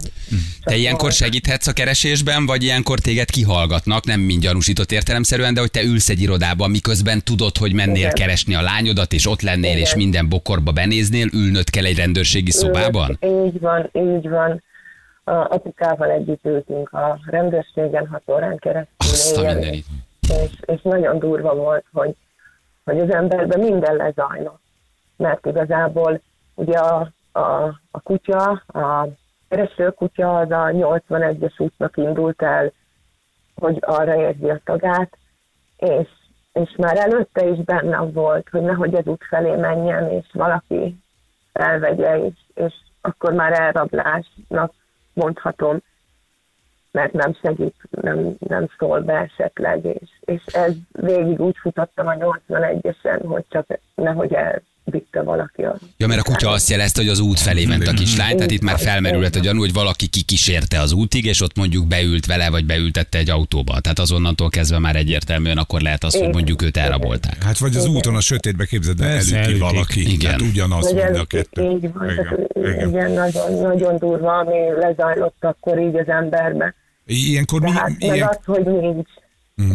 Te 0.63 0.77
ilyenkor 0.77 1.13
segíthetsz 1.13 1.67
a 1.67 1.73
keresésben, 1.73 2.47
vagy 2.47 2.63
ilyenkor 2.63 2.99
téged 2.99 3.31
kihallgatnak, 3.31 4.05
nem 4.05 4.21
mind 4.21 4.43
gyanúsított 4.43 4.93
értelemszerűen, 4.93 5.55
de 5.55 5.61
hogy 5.61 5.71
te 5.71 5.83
ülsz 5.83 6.09
egy 6.09 6.21
irodában, 6.21 6.71
miközben 6.71 7.25
tudod, 7.25 7.57
hogy 7.57 7.73
mennél 7.73 7.97
Igen. 7.97 8.15
keresni 8.15 8.55
a 8.55 8.63
lányodat, 8.63 9.13
és 9.13 9.27
ott 9.27 9.41
lennél, 9.41 9.71
Igen. 9.71 9.83
és 9.83 9.95
minden 9.95 10.29
bokorba 10.29 10.73
benéznél, 10.73 11.27
ülnöd 11.33 11.71
kell 11.71 11.85
egy 11.85 11.97
rendőrségi 11.97 12.51
szobában? 12.51 13.19
Így 13.21 13.61
van, 13.61 13.91
így 13.93 14.29
van. 14.29 14.63
A 15.25 15.33
apukával 15.33 16.11
együtt 16.11 16.45
ültünk 16.45 16.93
a 16.93 17.21
rendőrségen 17.27 18.07
hat 18.07 18.23
órán 18.27 18.59
keresztül. 18.59 18.95
Azt 18.97 19.37
a 19.37 19.43
mindenit. 19.43 19.85
és, 20.21 20.51
és 20.75 20.81
nagyon 20.83 21.19
durva 21.19 21.55
volt, 21.55 21.85
hogy, 21.93 22.17
hogy 22.85 23.01
az 23.01 23.13
emberben 23.13 23.61
minden 23.61 23.97
lezajlott. 23.97 24.61
Mert 25.17 25.47
igazából 25.47 26.21
ugye 26.55 26.79
a, 26.79 27.13
a, 27.33 27.41
a 27.91 28.01
kutya, 28.03 28.63
a 28.67 29.09
kereső 29.51 29.91
kutya 29.91 30.39
az 30.39 30.51
a 30.51 30.65
81-es 30.67 31.61
útnak 31.61 31.97
indult 31.97 32.43
el, 32.43 32.73
hogy 33.55 33.79
arra 33.81 34.17
érzi 34.17 34.51
a 34.51 34.61
tagát, 34.65 35.17
és, 35.77 36.09
és 36.53 36.75
már 36.77 36.97
előtte 36.97 37.47
is 37.47 37.65
bennem 37.65 38.13
volt, 38.13 38.49
hogy 38.49 38.61
nehogy 38.63 38.95
az 38.95 39.07
út 39.07 39.25
felé 39.29 39.55
menjen, 39.55 40.11
és 40.11 40.27
valaki 40.33 40.97
elvegye, 41.53 42.25
és, 42.25 42.35
és 42.55 42.75
akkor 43.01 43.33
már 43.33 43.61
elrablásnak 43.61 44.73
mondhatom, 45.13 45.79
mert 46.93 47.13
nem 47.13 47.35
segít, 47.43 47.77
nem, 47.91 48.37
nem 48.39 48.67
szól 48.79 49.01
be 49.01 49.15
esetleg, 49.15 49.85
és, 49.85 50.11
és 50.21 50.45
ez 50.47 50.75
végig 50.93 51.41
úgy 51.41 51.57
futottam 51.57 52.07
a 52.07 52.13
81-esen, 52.13 53.23
hogy 53.27 53.45
csak 53.49 53.67
nehogy 53.95 54.35
elvitte 54.91 55.23
valaki 55.23 55.63
a... 55.63 55.79
Ja, 55.97 56.07
mert 56.07 56.21
a 56.21 56.23
kutya 56.23 56.51
azt 56.51 56.69
jelezte, 56.69 57.01
hogy 57.01 57.11
az 57.11 57.21
út 57.21 57.39
felé 57.39 57.65
ment 57.65 57.87
a 57.87 57.93
kislány, 57.93 58.35
tehát 58.35 58.51
itt 58.51 58.63
már 58.63 58.79
felmerülhet 58.79 59.37
a 59.37 59.41
gyanú, 59.41 59.59
hogy 59.59 59.73
valaki 59.73 60.07
kikísérte 60.07 60.81
az 60.81 60.93
útig, 60.93 61.25
és 61.25 61.41
ott 61.41 61.57
mondjuk 61.57 61.87
beült 61.87 62.27
vele, 62.27 62.51
vagy 62.51 62.67
beültette 62.67 63.19
egy 63.19 63.31
autóba. 63.31 63.81
Tehát 63.81 63.99
azonnantól 63.99 64.49
kezdve 64.49 64.79
már 64.79 64.97
egyértelműen 64.97 65.59
akkor 65.59 65.81
lehet 65.81 66.05
az, 66.05 66.15
hogy 66.15 66.33
mondjuk 66.33 66.63
őt 66.63 66.77
elrabolták. 66.77 67.43
Hát 67.43 67.59
vagy 67.59 67.77
az 67.77 67.87
úton 67.87 68.17
a 68.17 68.21
sötétbe 68.21 68.65
képzeld, 68.65 69.01
elüti 69.01 69.59
valaki. 69.59 70.13
Igen. 70.13 70.31
Hát 70.31 70.41
ugyanaz 70.41 70.93
mind 70.93 71.17
a 71.17 71.25
kettő. 71.25 71.71
Így 71.71 71.93
van, 71.93 72.11
Igen, 72.11 72.25
tehát 72.25 72.39
igen. 72.55 72.89
igen, 72.89 73.11
nagyon, 73.11 73.53
nagyon 73.53 73.97
durva, 73.97 74.39
ami 74.39 74.57
lezajlott 74.81 75.37
akkor 75.41 75.79
így 75.79 75.97
az 75.97 76.09
emberbe. 76.09 76.75
Ilyenkor 77.07 77.61
mi, 77.61 77.71
meg 77.71 77.97
ilyen, 77.99 78.29
az, 78.29 78.39
hogy 78.45 78.65
nincs. 78.65 79.09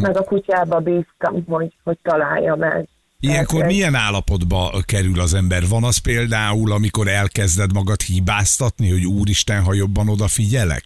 Meg 0.02 0.18
a 0.18 0.24
kutyába 0.24 0.80
bíztam, 0.80 1.44
hogy, 1.48 1.74
hogy 1.84 1.98
találja 2.04 2.56
meg. 2.56 2.88
Ilyenkor 3.32 3.62
Ez- 3.62 3.68
milyen 3.68 3.96
állapotba 3.96 4.72
kerül 4.86 5.20
az 5.20 5.34
ember? 5.34 5.62
Van 5.70 5.84
az 5.84 5.98
például, 5.98 6.72
amikor 6.72 7.08
elkezded 7.08 7.74
magad 7.74 8.02
hibáztatni, 8.02 8.90
hogy 8.92 9.06
úristen, 9.06 9.64
ha 9.64 9.74
jobban 9.74 10.10
odafigyelek? 10.10 10.84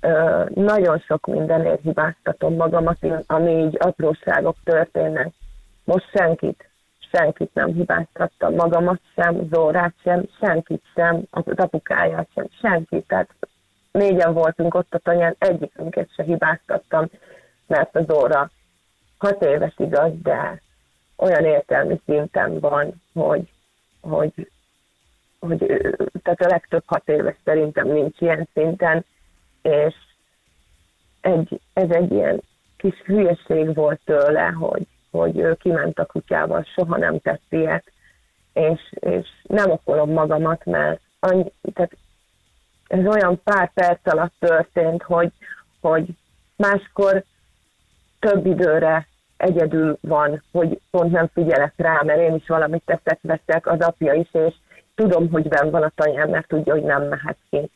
ö, 0.00 0.44
nagyon 0.54 0.98
sok 0.98 1.26
mindenért 1.26 1.82
hibáztatom 1.82 2.54
magamat, 2.54 2.96
ami 3.26 3.50
így 3.50 3.76
apróságok 3.78 4.56
történnek. 4.64 5.32
Most 5.84 6.10
senkit, 6.14 6.70
senkit 7.12 7.54
nem 7.54 7.66
hibáztattam, 7.74 8.54
magamat 8.54 9.00
sem, 9.14 9.48
Zórát 9.52 9.94
sem, 10.02 10.24
senkit 10.40 10.82
sem, 10.94 11.22
az 11.30 11.42
apukáját 11.56 12.28
sem, 12.34 12.46
senkit. 12.60 13.06
Tehát 13.06 13.28
négyen 13.92 14.32
voltunk 14.32 14.74
ott 14.74 14.94
a 14.94 14.98
tanyán, 14.98 15.36
egyikünket 15.38 16.08
se 16.16 16.22
hibáztattam, 16.22 17.10
mert 17.66 17.96
az 17.96 18.10
óra 18.10 18.50
hat 19.18 19.42
éves 19.42 19.74
igaz, 19.76 20.12
de 20.22 20.62
olyan 21.20 21.44
értelmi 21.44 22.00
szinten 22.06 22.60
van, 22.60 23.02
hogy, 23.12 23.52
hogy, 24.00 24.50
hogy 25.38 25.58
tehát 26.22 26.40
a 26.40 26.48
legtöbb 26.48 26.82
hat 26.86 27.08
éves 27.08 27.36
szerintem 27.44 27.88
nincs 27.88 28.20
ilyen 28.20 28.48
szinten, 28.54 29.04
és 29.62 29.94
egy, 31.20 31.60
ez 31.72 31.90
egy 31.90 32.12
ilyen 32.12 32.40
kis 32.76 33.02
hülyeség 33.04 33.74
volt 33.74 34.00
tőle, 34.04 34.46
hogy, 34.46 34.86
hogy 35.10 35.38
ő 35.38 35.54
kiment 35.54 35.98
a 35.98 36.06
kutyával, 36.06 36.66
soha 36.74 36.96
nem 36.96 37.18
tett 37.18 37.42
ilyet, 37.48 37.92
és, 38.52 38.80
és 38.92 39.28
nem 39.42 39.70
okolom 39.70 40.10
magamat, 40.10 40.64
mert 40.64 41.00
annyi, 41.18 41.52
tehát 41.74 41.96
ez 42.86 43.06
olyan 43.06 43.40
pár 43.44 43.72
perc 43.72 44.12
alatt 44.12 44.34
történt, 44.38 45.02
hogy, 45.02 45.32
hogy 45.80 46.08
máskor 46.56 47.24
több 48.18 48.46
időre 48.46 49.06
egyedül 49.40 49.98
van, 50.00 50.42
hogy 50.52 50.80
pont 50.90 51.12
nem 51.12 51.30
figyelek 51.34 51.72
rá, 51.76 52.00
mert 52.04 52.20
én 52.20 52.34
is 52.34 52.46
valamit 52.46 52.82
teszek, 52.84 53.18
veszek, 53.22 53.66
az 53.66 53.80
apja 53.80 54.12
is, 54.12 54.28
és 54.32 54.54
tudom, 54.94 55.30
hogy 55.30 55.48
benn 55.48 55.70
van 55.70 55.82
a 55.82 55.92
tanyám, 55.94 56.28
mert 56.28 56.48
tudja, 56.48 56.72
hogy 56.72 56.82
nem 56.82 57.02
mehet 57.02 57.36
ki. 57.50 57.70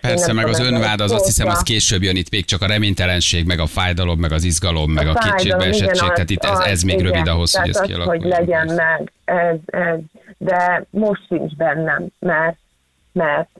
Persze, 0.00 0.32
meg 0.32 0.46
az 0.46 0.60
önvád, 0.60 1.00
az 1.00 1.12
azt 1.12 1.24
hiszem, 1.24 1.48
az 1.48 1.62
később 1.62 2.02
jön 2.02 2.16
itt 2.16 2.30
még 2.30 2.44
csak 2.44 2.62
a 2.62 2.66
reménytelenség, 2.66 3.46
meg 3.46 3.58
a 3.58 3.66
fájdalom, 3.66 4.18
meg 4.18 4.32
az 4.32 4.44
izgalom, 4.44 4.90
meg 4.90 5.06
a, 5.06 5.12
fájdalom, 5.12 5.36
kétségbeesettség, 5.36 6.08
tehát 6.08 6.30
itt 6.30 6.44
ez, 6.44 6.58
ez 6.58 6.82
még 6.82 6.98
igen. 6.98 7.10
rövid 7.10 7.28
ahhoz, 7.28 7.56
hogy 7.56 7.68
ez 7.68 7.80
kialakuljon. 7.80 8.22
hogy 8.22 8.46
legyen 8.46 8.74
meg, 8.74 9.12
ez, 9.24 9.56
ez, 9.66 9.98
de 10.38 10.84
most 10.90 11.26
sincs 11.26 11.56
bennem, 11.56 12.06
mert, 12.18 12.56
mert, 13.12 13.50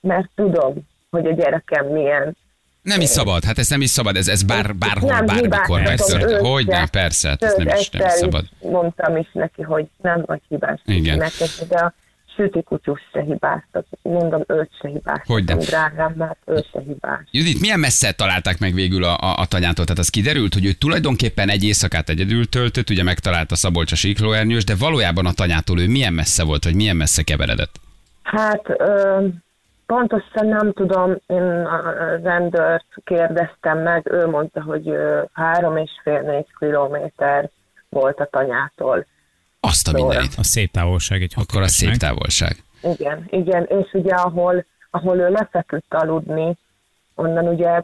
mert 0.00 0.28
tudom, 0.34 0.74
hogy 1.10 1.26
a 1.26 1.32
gyerekem 1.32 1.86
milyen, 1.86 2.36
Nem 2.82 3.00
is 3.00 3.08
szabad, 3.08 3.44
hát 3.44 3.58
ez 3.58 3.68
nem 3.68 3.80
is 3.80 3.90
szabad, 3.90 4.16
ez, 4.16 4.28
ez 4.28 4.42
bár, 4.42 4.74
bárhol, 4.74 5.10
Nem 5.10 5.26
bármikor 5.26 5.80
őt 5.80 6.36
Hogy 6.40 6.66
nem, 6.66 6.88
persze, 6.88 7.28
hát 7.28 7.42
ez 7.42 7.54
nem 7.56 7.76
is, 7.78 7.90
nem 7.90 8.06
is 8.06 8.12
szabad. 8.12 8.44
mondtam 8.60 9.16
is 9.16 9.28
neki, 9.32 9.62
hogy 9.62 9.86
nem 10.02 10.22
vagy 10.26 10.40
hibás. 10.48 10.80
Igen. 10.84 11.18
Neked, 11.18 11.50
de 11.68 11.78
a 11.78 11.94
süti 12.38 12.62
kutyus 12.62 13.00
se 13.12 13.22
hibáztat. 13.22 13.86
Mondom, 14.02 14.44
őt 14.46 14.70
se 14.80 14.88
hibáztatom, 14.88 15.34
Hogyne. 15.36 15.54
drágám, 15.54 16.12
mert 16.16 16.38
ő 16.46 16.64
se 16.72 16.80
hibás. 16.86 17.20
Judit, 17.30 17.60
milyen 17.60 17.80
messze 17.80 18.12
találták 18.12 18.58
meg 18.58 18.74
végül 18.74 19.04
a, 19.04 19.18
a, 19.18 19.38
a 19.38 19.46
tanyától? 19.46 19.84
Tehát 19.84 20.00
az 20.00 20.08
kiderült, 20.08 20.54
hogy 20.54 20.64
ő 20.64 20.72
tulajdonképpen 20.72 21.48
egy 21.48 21.64
éjszakát 21.64 22.08
egyedül 22.08 22.48
töltött, 22.48 22.90
ugye 22.90 23.02
megtalálta 23.02 23.56
Szabolcs 23.56 23.92
a 23.92 23.96
síklóernyős, 23.96 24.64
de 24.64 24.74
valójában 24.76 25.26
a 25.26 25.32
tanyától 25.32 25.80
ő 25.80 25.88
milyen 25.88 26.12
messze 26.12 26.44
volt, 26.44 26.64
vagy 26.64 26.74
milyen 26.74 26.96
messze 26.96 27.22
keveredett? 27.22 27.80
Hát 28.22 28.62
ö, 28.78 29.26
pontosan 29.88 30.46
nem 30.46 30.72
tudom, 30.72 31.16
én 31.26 31.42
a 31.42 31.86
a 31.88 32.18
rendőrt 32.22 32.86
kérdeztem 33.04 33.78
meg, 33.78 34.06
ő 34.12 34.26
mondta, 34.26 34.62
hogy 34.62 34.92
három 35.32 35.76
és 35.76 35.90
fél 36.02 36.20
négy 36.20 36.46
kilométer 36.58 37.50
volt 37.88 38.20
a 38.20 38.28
tanyától. 38.30 39.06
Azt 39.60 39.88
a 39.88 39.90
Szóval. 39.90 40.06
mindenit. 40.08 40.38
A 40.38 40.42
szép 40.42 40.70
távolság 40.70 41.22
egy 41.22 41.32
Akkor 41.36 41.62
az 41.62 41.70
szép 41.70 41.88
meg. 41.88 41.98
távolság. 41.98 42.56
Igen, 42.82 43.24
igen, 43.30 43.64
és 43.64 43.92
ugye 43.92 44.14
ahol, 44.14 44.64
ahol 44.90 45.18
ő 45.18 45.28
lefeküdt 45.28 45.94
aludni, 45.94 46.56
onnan 47.14 47.48
ugye 47.48 47.82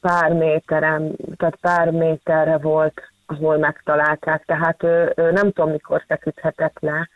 pár 0.00 0.32
méteren, 0.32 1.16
tehát 1.36 1.56
pár 1.60 1.90
méterre 1.90 2.58
volt, 2.58 3.02
ahol 3.26 3.56
megtalálták, 3.58 4.44
tehát 4.44 4.82
ő, 4.82 5.12
ő 5.16 5.30
nem 5.32 5.52
tudom 5.52 5.70
mikor 5.70 6.04
feküdhetett 6.06 6.76
le, 6.80 7.08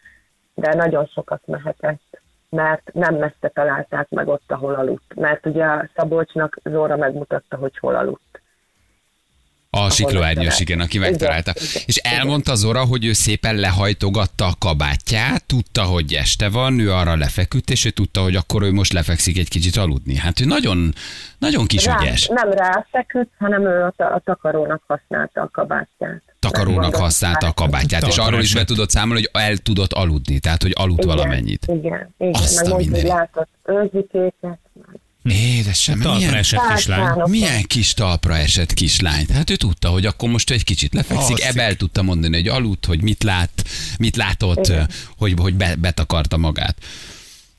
de 0.55 0.75
nagyon 0.75 1.07
sokat 1.07 1.41
mehetett, 1.47 2.21
mert 2.51 2.91
nem 2.93 3.15
messze 3.15 3.49
találták 3.55 4.09
meg 4.11 4.29
ott, 4.29 4.53
ahol 4.53 4.75
aludt, 4.75 5.15
mert 5.15 5.47
ugye 5.47 5.65
a 5.65 5.89
Szabolcsnak 5.97 6.59
Zóra 6.65 6.97
megmutatta, 6.97 7.57
hogy 7.57 7.79
hol 7.79 7.95
aludt. 7.95 8.29
A 9.71 9.83
megtalálták. 9.99 10.61
igen, 10.61 10.81
aki 10.81 10.99
megtalálta. 10.99 11.53
igen, 11.55 11.83
És 11.87 11.97
elmondta 11.97 12.55
Zora, 12.55 12.85
hogy 12.85 13.05
ő 13.05 13.13
szépen 13.13 13.57
lehajtogatta 13.57 14.45
a 14.45 14.55
kabátját, 14.59 15.45
tudta, 15.47 15.83
hogy 15.83 16.13
este 16.13 16.49
van, 16.49 16.79
ő 16.79 16.93
arra 16.93 17.17
lefeküdt, 17.17 17.71
és 17.71 17.85
ő 17.85 17.91
tudta, 17.91 18.21
hogy 18.21 18.37
akkor 18.37 18.63
ő 18.63 18.73
most 18.73 18.93
lefekszik 18.93 19.39
egy 19.39 19.49
kicsit 19.49 19.77
aludni. 19.77 20.17
Hát 20.17 20.41
ő 20.41 20.45
nagyon, 20.45 20.93
nagyon 21.39 21.67
kis 21.67 21.85
Rá, 21.85 21.99
ügyes. 22.01 22.27
nem 22.27 22.51
ráfeküdt, 22.51 23.33
hanem 23.39 23.67
ő 23.67 23.83
a, 23.83 24.03
a 24.03 24.21
takarónak 24.25 24.83
használta 24.87 25.41
a 25.41 25.49
kabátját. 25.53 26.23
Takarónak 26.39 26.97
használta 26.97 27.47
a 27.47 27.53
kabátját, 27.53 28.07
és 28.07 28.17
arról 28.17 28.43
is 28.43 28.55
be 28.55 28.65
tudott 28.65 28.91
számolni, 28.91 29.23
hogy 29.33 29.43
el 29.43 29.57
tudott 29.57 29.93
aludni, 29.93 30.39
tehát 30.39 30.63
hogy 30.63 30.73
aludt 30.75 31.03
Igen, 31.03 31.17
valamennyit. 31.17 31.67
Igen, 31.67 32.15
igen. 32.19 32.33
Azt 32.33 32.67
a 32.67 32.77
mindenit. 32.77 33.09
látott 33.09 33.49
őzikéket, 33.65 34.59
Édesem, 35.23 36.01
Talpra 36.01 36.19
milyen, 36.19 36.35
esett 36.35 36.75
kislány. 36.75 37.23
Milyen 37.25 37.63
kis 37.63 37.95
talpra 37.95 38.37
esett 38.37 38.73
kislányt. 38.73 39.31
Hát 39.31 39.51
ő 39.51 39.57
tudta, 39.57 39.89
hogy 39.89 40.07
akkor 40.07 40.29
most 40.29 40.51
egy 40.51 40.65
kicsit 40.65 40.95
lefekszik, 40.95 41.41
ebbe 41.41 41.63
el 41.63 41.75
tudta 41.75 42.03
mondani, 42.03 42.37
hogy 42.37 42.49
aludt, 42.49 42.85
hogy 42.85 43.03
mit 43.03 43.23
lát, 43.23 43.65
mit 43.99 44.17
látott, 44.17 44.67
Igen. 44.67 44.89
hogy, 45.17 45.35
hogy 45.39 45.55
be, 45.55 45.75
betakarta 45.75 46.37
magát. 46.37 46.77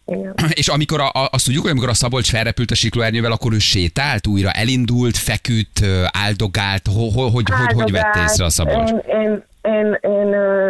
Igen. 0.10 0.34
És 0.54 0.68
amikor 0.68 1.00
a, 1.00 1.08
a, 1.08 1.28
azt 1.32 1.46
tudjuk, 1.46 1.63
hogy 1.63 1.72
amikor 1.72 1.89
a 1.89 1.94
Szabolcs 1.94 2.30
felrepült 2.30 2.72
a 2.72 2.75
siklóernyővel, 2.75 3.32
akkor 3.32 3.54
ő 3.54 3.58
sétált, 3.58 4.28
újra 4.28 4.51
elindult, 4.51 5.18
feküdt, 5.18 5.80
áldogált, 6.12 6.88
ho, 6.88 7.10
ho, 7.10 7.30
hogy, 7.30 7.50
hogy, 7.50 7.74
hogy 7.74 7.92
vette 7.92 8.22
észre 8.22 8.46
a 8.46 8.50
Szabolcs? 8.50 8.89
Én, 8.89 9.01
én, 9.22 9.44
én, 9.62 9.98
én 10.01 10.30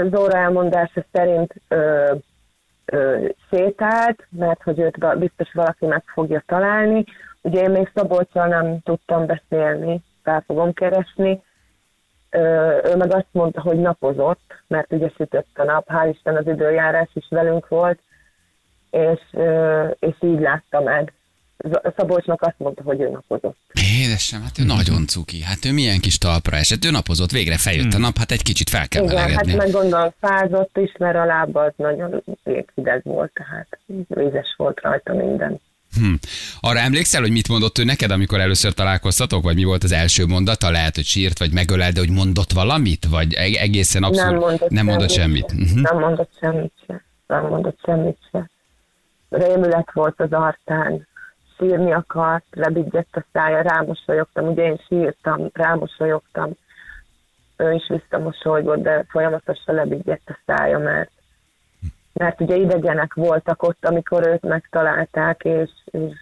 Zóra 0.09 0.37
elmondása 0.37 1.05
szerint 1.11 1.53
ö, 1.67 2.13
ö, 2.85 3.25
sétált, 3.49 4.27
mert 4.29 4.63
hogy 4.63 4.79
őt 4.79 5.17
biztos 5.19 5.53
valaki 5.53 5.85
meg 5.85 6.03
fogja 6.13 6.43
találni. 6.47 7.03
Ugye 7.41 7.61
én 7.61 7.69
még 7.69 7.91
Szabolcsal 7.93 8.47
nem 8.47 8.79
tudtam 8.83 9.25
beszélni, 9.25 10.03
fel 10.23 10.43
fogom 10.47 10.73
keresni. 10.73 11.41
Ö, 12.29 12.39
ő 12.83 12.95
meg 12.95 13.13
azt 13.13 13.27
mondta, 13.31 13.61
hogy 13.61 13.77
napozott, 13.77 14.63
mert 14.67 14.93
ugye 14.93 15.09
sütött 15.15 15.47
a 15.53 15.63
nap, 15.63 15.87
hál' 15.87 16.09
Isten 16.13 16.35
az 16.35 16.47
időjárás 16.47 17.09
is 17.13 17.27
velünk 17.29 17.67
volt, 17.67 17.99
és, 18.91 19.19
és 19.99 20.15
így 20.21 20.39
látta 20.39 20.81
meg. 20.81 21.13
Szabolcsnak 21.97 22.41
azt 22.41 22.55
mondta, 22.57 22.83
hogy 22.83 23.01
ő 23.01 23.09
napozott. 23.09 23.57
Édesem, 24.01 24.41
hát 24.41 24.59
ő 24.59 24.63
nagyon 24.63 25.07
cuki. 25.07 25.41
Hát 25.41 25.65
ő 25.65 25.71
milyen 25.71 25.99
kis 25.99 26.17
talpra 26.17 26.57
esett. 26.57 26.85
Ő 26.85 26.91
napozott, 26.91 27.31
végre 27.31 27.57
feljött 27.57 27.93
a 27.93 27.97
nap, 27.97 28.17
hát 28.17 28.31
egy 28.31 28.43
kicsit 28.43 28.69
fel 28.69 28.87
kell 28.87 29.03
Igen, 29.03 29.17
hát 29.17 29.55
meg 29.55 29.71
gondolom 29.71 30.09
fázott 30.19 30.77
is, 30.77 30.91
mert 30.99 31.15
a 31.15 31.25
lába 31.25 31.61
az 31.63 31.73
nagyon 31.75 32.23
hideg 32.75 33.01
volt, 33.03 33.31
tehát 33.33 33.67
vízes 34.07 34.53
volt 34.57 34.81
rajta 34.81 35.13
minden. 35.13 35.59
Hm. 35.95 36.13
Arra 36.59 36.79
emlékszel, 36.79 37.21
hogy 37.21 37.31
mit 37.31 37.47
mondott 37.47 37.77
ő 37.77 37.83
neked, 37.83 38.11
amikor 38.11 38.39
először 38.39 38.73
találkoztatok, 38.73 39.43
vagy 39.43 39.55
mi 39.55 39.63
volt 39.63 39.83
az 39.83 39.91
első 39.91 40.25
mondata? 40.25 40.71
Lehet, 40.71 40.95
hogy 40.95 41.05
sírt, 41.05 41.39
vagy 41.39 41.53
megölel, 41.53 41.91
de 41.91 41.99
hogy 41.99 42.09
mondott 42.09 42.51
valamit? 42.51 43.05
Vagy 43.05 43.33
eg- 43.33 43.55
egészen 43.55 44.03
abszolút 44.03 44.31
nem 44.31 44.39
mondott, 44.39 44.69
nem 44.69 44.85
mondott 44.85 45.11
semmit? 45.11 45.49
Se. 45.49 45.55
Uh-huh. 45.55 45.81
Nem 45.81 45.99
mondott 45.99 46.31
semmit 46.39 46.73
se. 46.87 47.03
Nem 47.27 47.47
mondott 47.47 47.79
semmit 47.85 48.17
se. 48.31 48.49
Rémület 49.29 49.91
volt 49.91 50.19
az 50.19 50.33
arcán, 50.33 51.07
sírni 51.57 51.93
akart, 51.93 52.45
lebigyedt 52.51 53.15
a 53.15 53.25
szája, 53.33 53.61
rámosolyogtam, 53.61 54.47
ugye 54.47 54.63
én 54.63 54.81
sírtam, 54.87 55.49
rámosolyogtam, 55.53 56.51
ő 57.57 57.73
is 57.73 57.87
visszamosolygott, 57.87 58.81
de 58.81 59.05
folyamatosan 59.09 59.75
lebigyedt 59.75 60.29
a 60.29 60.39
szája, 60.45 60.79
mert 60.79 61.11
mert 62.13 62.41
ugye 62.41 62.55
idegenek 62.55 63.13
voltak 63.13 63.63
ott, 63.63 63.85
amikor 63.85 64.27
őt 64.27 64.41
megtalálták, 64.41 65.43
és, 65.43 65.69
és, 65.85 66.13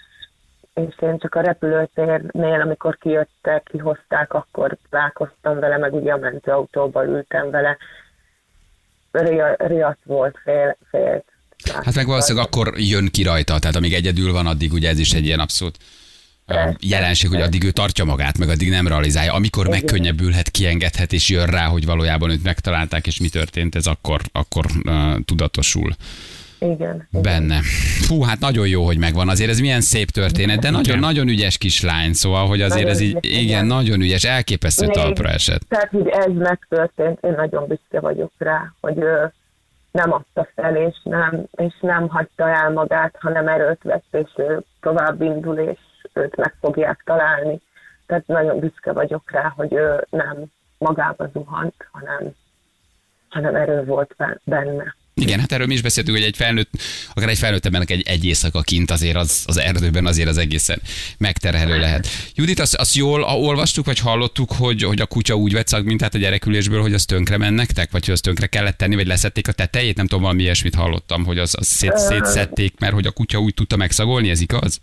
és 0.74 1.00
én 1.00 1.18
csak 1.18 1.36
a 1.36 1.42
repülőtérnél, 1.42 2.62
amikor 2.62 2.98
kijöttek, 2.98 3.64
kihozták, 3.64 4.34
akkor 4.34 4.78
találkoztam 4.90 5.60
vele, 5.60 5.78
meg 5.78 5.94
ugye 5.94 6.14
a 6.14 6.18
mentőautóba 6.18 7.06
ültem 7.06 7.50
vele. 7.50 7.78
Ria- 9.12 9.68
Riadt 9.68 10.04
volt, 10.04 10.38
fél, 10.44 10.78
félt. 10.90 11.26
Hát 11.64 11.96
meg 11.96 12.06
valószínűleg 12.06 12.46
akkor 12.46 12.74
jön 12.78 13.10
ki 13.12 13.24
rajta, 13.24 13.60
tehát 13.60 13.76
amíg 13.76 13.94
egyedül 13.94 14.32
van, 14.32 14.48
addig 14.48 14.74
ugye 14.74 14.90
ez 14.90 15.00
is 15.00 15.14
egy 15.14 15.26
ilyen 15.26 15.40
abszolút 15.40 15.78
Persze, 16.46 16.76
jelenség, 16.80 17.30
hogy 17.30 17.42
addig 17.42 17.64
ő 17.64 17.72
tartja 17.72 18.06
magát, 18.06 18.38
meg 18.38 18.50
addig 18.50 18.70
nem 18.70 18.88
realizálja. 18.88 19.34
Amikor 19.34 19.68
megkönnyebbülhet, 19.68 20.50
kiengedhet, 20.50 21.14
és 21.14 21.30
jön 21.30 21.46
rá, 21.46 21.66
hogy 21.66 21.86
valójában 21.86 22.30
őt 22.30 22.44
megtalálták, 22.44 23.08
és 23.08 23.20
mi 23.20 23.30
történt, 23.30 23.76
ez 23.76 23.86
akkor, 23.86 24.22
akkor 24.32 24.66
uh, 24.86 25.20
tudatosul 25.26 25.96
Igen. 26.60 27.08
benne. 27.12 27.60
Fú, 28.02 28.22
hát 28.22 28.40
nagyon 28.40 28.68
jó, 28.68 28.86
hogy 28.86 28.98
megvan. 28.98 29.30
Azért 29.30 29.50
ez 29.50 29.60
milyen 29.60 29.82
szép 29.82 30.10
történet, 30.10 30.60
de 30.60 30.70
nagyon-nagyon 30.70 31.28
ügyes 31.28 31.58
kislány, 31.58 32.14
szóval, 32.14 32.48
hogy 32.48 32.62
azért 32.62 32.84
Nagyon 32.84 32.96
ez 32.96 33.02
így, 33.02 33.18
ügyes, 33.26 33.42
igen, 33.42 33.66
nagyon 33.66 34.02
ügyes, 34.02 34.24
elképesztő 34.24 34.86
Még- 34.86 34.96
talpra 34.96 35.30
esett. 35.30 35.62
Tehát, 35.70 35.90
hogy 35.90 36.08
ez 36.08 36.32
megtörtént, 36.34 37.20
én 37.22 37.34
nagyon 37.38 37.68
büszke 37.68 38.00
vagyok 38.00 38.32
rá, 38.38 38.74
hogy 38.80 38.98
nem 39.98 40.12
adta 40.12 40.48
fel, 40.56 40.76
és 40.76 41.02
nem, 41.04 41.44
és 41.52 41.74
nem 41.82 42.08
hagyta 42.08 42.50
el 42.50 42.72
magát, 42.72 43.16
hanem 43.20 43.48
erőt 43.48 43.84
vett, 43.84 44.06
és 44.12 44.32
ő 44.36 44.64
tovább 44.82 45.22
indul, 45.22 45.58
és 45.58 45.80
őt 46.14 46.36
meg 46.36 46.54
fogják 46.60 47.02
találni. 47.06 47.62
Tehát 48.06 48.28
nagyon 48.28 48.60
büszke 48.60 48.92
vagyok 48.92 49.32
rá, 49.32 49.54
hogy 49.56 49.74
ő 49.74 50.06
nem 50.10 50.44
magába 50.78 51.28
zuhant, 51.34 51.76
hanem, 51.92 52.36
hanem 53.30 53.56
erő 53.56 53.86
volt 53.86 54.14
be- 54.18 54.40
benne. 54.44 54.96
Igen, 55.22 55.40
hát 55.40 55.52
erről 55.52 55.68
mi 55.68 55.74
is 55.74 55.82
beszéltünk, 55.82 56.18
hogy 56.18 56.26
egy 56.26 56.36
felnőtt, 56.36 56.70
akár 57.14 57.30
egy 57.30 57.38
felnőtt 57.38 57.66
embernek 57.66 57.92
egy, 57.92 58.04
egy 58.08 58.26
éjszaka 58.26 58.62
kint 58.62 58.92
azért 58.92 59.16
az, 59.16 59.44
az 59.48 59.58
erdőben 59.58 60.06
azért 60.06 60.30
az 60.30 60.38
egészen 60.38 60.82
megterhelő 61.18 61.80
lehet. 61.80 62.08
Judit, 62.36 62.60
azt, 62.60 62.76
azt 62.76 62.96
jól 62.96 63.24
olvastuk, 63.24 63.86
vagy 63.86 64.00
hallottuk, 64.00 64.52
hogy, 64.58 64.84
hogy 64.84 65.02
a 65.02 65.06
kutya 65.06 65.36
úgy 65.36 65.54
vett 65.54 65.68
szagmintát 65.68 66.14
a 66.14 66.18
gyerekülésből, 66.18 66.82
hogy 66.82 66.94
az 66.94 67.06
tönkre 67.06 67.38
mennek, 67.38 67.70
vagy 67.92 68.06
hogy 68.06 68.14
az 68.14 68.22
tönkre 68.22 68.48
kellett 68.48 68.78
tenni, 68.78 68.96
vagy 68.96 69.08
leszették 69.08 69.48
a 69.48 69.52
tetejét? 69.52 69.96
Nem 69.96 70.08
tudom, 70.08 70.24
valami 70.24 70.42
ilyesmit 70.42 70.76
hallottam, 70.76 71.26
hogy 71.26 71.38
az, 71.38 71.56
az 71.60 71.68
szét, 71.68 71.98
szétszedték, 71.98 72.80
mert 72.80 72.94
hogy 72.94 73.06
a 73.06 73.12
kutya 73.12 73.38
úgy 73.38 73.54
tudta 73.54 73.76
megszagolni, 73.76 74.30
ez 74.30 74.42
igaz? 74.42 74.82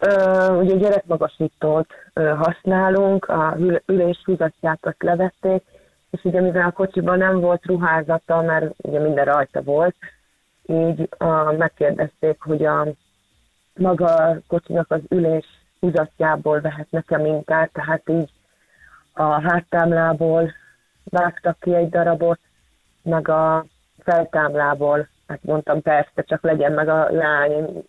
Ö, 0.00 0.48
ugye 0.54 0.74
gyerekmagasítót 0.74 1.86
ö, 2.12 2.34
használunk, 2.34 3.24
a 3.24 3.56
ül- 3.58 3.82
ülés 3.86 4.18
húzatját 4.24 4.78
azt 4.80 5.02
levették, 5.02 5.62
és 6.10 6.24
ugye 6.24 6.40
mivel 6.40 6.66
a 6.68 6.72
kocsiban 6.72 7.18
nem 7.18 7.40
volt 7.40 7.66
ruházata, 7.66 8.42
mert 8.42 8.74
ugye 8.76 9.00
minden 9.00 9.24
rajta 9.24 9.62
volt, 9.62 9.96
így 10.66 11.08
a, 11.18 11.52
megkérdezték, 11.52 12.40
hogy 12.40 12.64
a 12.64 12.86
maga 13.74 14.14
a 14.14 14.38
kocsinak 14.46 14.90
az 14.90 15.00
ülés 15.08 15.46
húzatjából 15.80 16.60
vehetnek-e 16.60 17.18
mintát, 17.18 17.70
tehát 17.72 18.08
így 18.08 18.30
a 19.12 19.22
háttámlából 19.22 20.52
vágtak 21.04 21.60
ki 21.60 21.74
egy 21.74 21.88
darabot, 21.88 22.38
meg 23.02 23.28
a 23.28 23.64
feltámlából, 23.98 25.08
hát 25.26 25.42
mondtam 25.42 25.82
persze, 25.82 26.22
csak 26.22 26.42
legyen 26.42 26.72
meg 26.72 26.88
a 26.88 27.10
lány, 27.10 27.84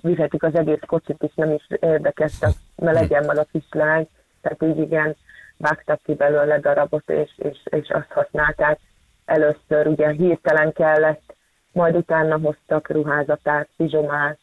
vihetik 0.00 0.42
az 0.42 0.54
egész 0.54 0.80
kocsit 0.86 1.22
is, 1.22 1.34
nem 1.34 1.52
is 1.52 1.66
érdekeztek, 1.80 2.50
mert 2.76 2.98
legyen 2.98 3.24
meg 3.24 3.38
a 3.38 3.46
kislány, 3.52 4.08
tehát 4.40 4.62
így 4.62 4.78
igen, 4.78 5.16
vágtak 5.56 6.00
ki 6.02 6.14
belőle 6.14 6.58
darabot, 6.58 7.10
és, 7.10 7.30
és, 7.36 7.58
és 7.64 7.88
azt 7.88 8.10
használták. 8.10 8.78
Először 9.24 9.86
ugye 9.86 10.10
hirtelen 10.10 10.72
kellett, 10.72 11.34
majd 11.72 11.96
utána 11.96 12.38
hoztak 12.38 12.90
ruházatát, 12.90 13.68
pizsomát, 13.76 14.38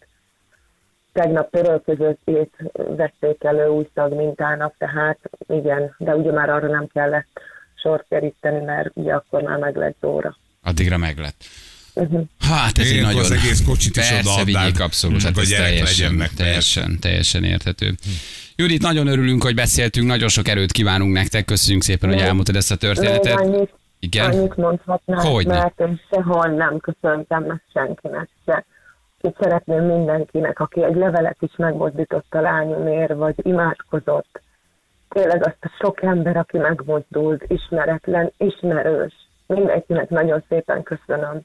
tegnap 1.12 1.52
törölközöttét 1.52 2.56
vették 2.74 3.43
elő 3.43 3.67
új 3.67 3.89
szagmintának, 3.93 4.76
tehát 4.78 5.19
igen, 5.47 5.95
de 5.97 6.15
ugye 6.15 6.32
már 6.32 6.50
arra 6.50 6.67
nem 6.67 6.88
kellett 6.88 7.39
sort 7.76 8.06
keríteni, 8.10 8.65
mert 8.65 8.89
ugye 8.93 9.13
akkor 9.13 9.41
már 9.41 9.58
meg 9.58 9.76
lett 9.76 10.06
óra. 10.06 10.36
Addigra 10.63 10.97
meg 10.97 11.17
lett. 11.17 11.43
Uh-huh. 11.93 12.21
Hát 12.39 12.77
ez 12.77 12.89
egy 12.89 13.01
nagyon... 13.01 13.19
az 13.19 13.32
egész 13.32 13.63
kocsit 13.65 13.97
is 13.97 14.10
Persze, 14.10 14.30
odaadnád, 14.30 14.45
vigyék 14.45 14.80
abszolút, 14.80 15.21
hát 15.21 15.34
hogy 15.34 15.43
ez 15.43 15.49
gyerek 15.49 15.65
teljesen, 15.67 16.06
legyen 16.06 16.13
meg, 16.13 16.30
teljesen, 16.34 16.99
teljesen 16.99 17.43
érthető. 17.43 17.95
Judit, 18.56 18.82
nagyon 18.82 19.08
örülünk, 19.08 19.43
hogy 19.43 19.56
beszéltünk, 19.56 20.08
nagyon 20.08 20.27
sok 20.27 20.47
erőt 20.47 20.71
kívánunk 20.71 21.13
nektek, 21.13 21.45
köszönjük 21.45 21.84
szépen, 21.84 22.10
hogy 22.10 22.19
elmondtad 22.19 22.56
ezt 22.56 22.71
a 22.71 22.75
Még 22.80 22.93
történetet. 22.93 23.39
annyit, 23.39 23.73
Igen? 23.99 24.32
annyit 24.32 24.56
mondhatnám, 24.56 25.25
Hogyne. 25.25 25.58
mert 25.58 25.80
én 25.80 26.01
sehol 26.10 26.47
nem 26.47 26.80
köszöntem 26.80 27.43
meg 27.43 27.62
senkinek 27.73 28.30
se. 28.45 28.65
Itt 29.21 29.36
szeretném 29.39 29.84
mindenkinek, 29.84 30.60
aki 30.60 30.84
egy 30.84 30.95
levelet 30.95 31.38
is 31.39 31.51
megmozdított 31.58 32.25
a 32.30 32.41
lányomért, 32.41 33.13
vagy 33.13 33.36
imádkozott, 33.43 34.41
tényleg 35.10 35.45
azt 35.45 35.58
a 35.60 35.77
sok 35.80 36.04
ember, 36.04 36.38
aki 36.38 36.58
megmozdult, 36.58 37.43
ismeretlen, 37.47 38.32
ismerős, 38.38 39.13
mindenkinek 39.47 40.10
nagyon 40.10 40.43
szépen 40.49 40.84
köszönöm, 40.84 41.41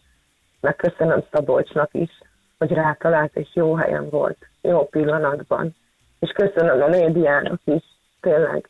meg 0.60 0.76
köszönöm 0.76 1.24
Szabolcsnak 1.32 1.88
is, 1.92 2.10
hogy 2.58 2.72
rátalált 2.72 3.36
és 3.36 3.48
jó 3.52 3.74
helyen 3.74 4.08
volt, 4.08 4.38
jó 4.60 4.86
pillanatban. 4.88 5.74
És 6.18 6.30
köszönöm 6.30 6.82
a 6.82 6.86
médiának 6.86 7.60
is, 7.64 7.84
tényleg. 8.20 8.68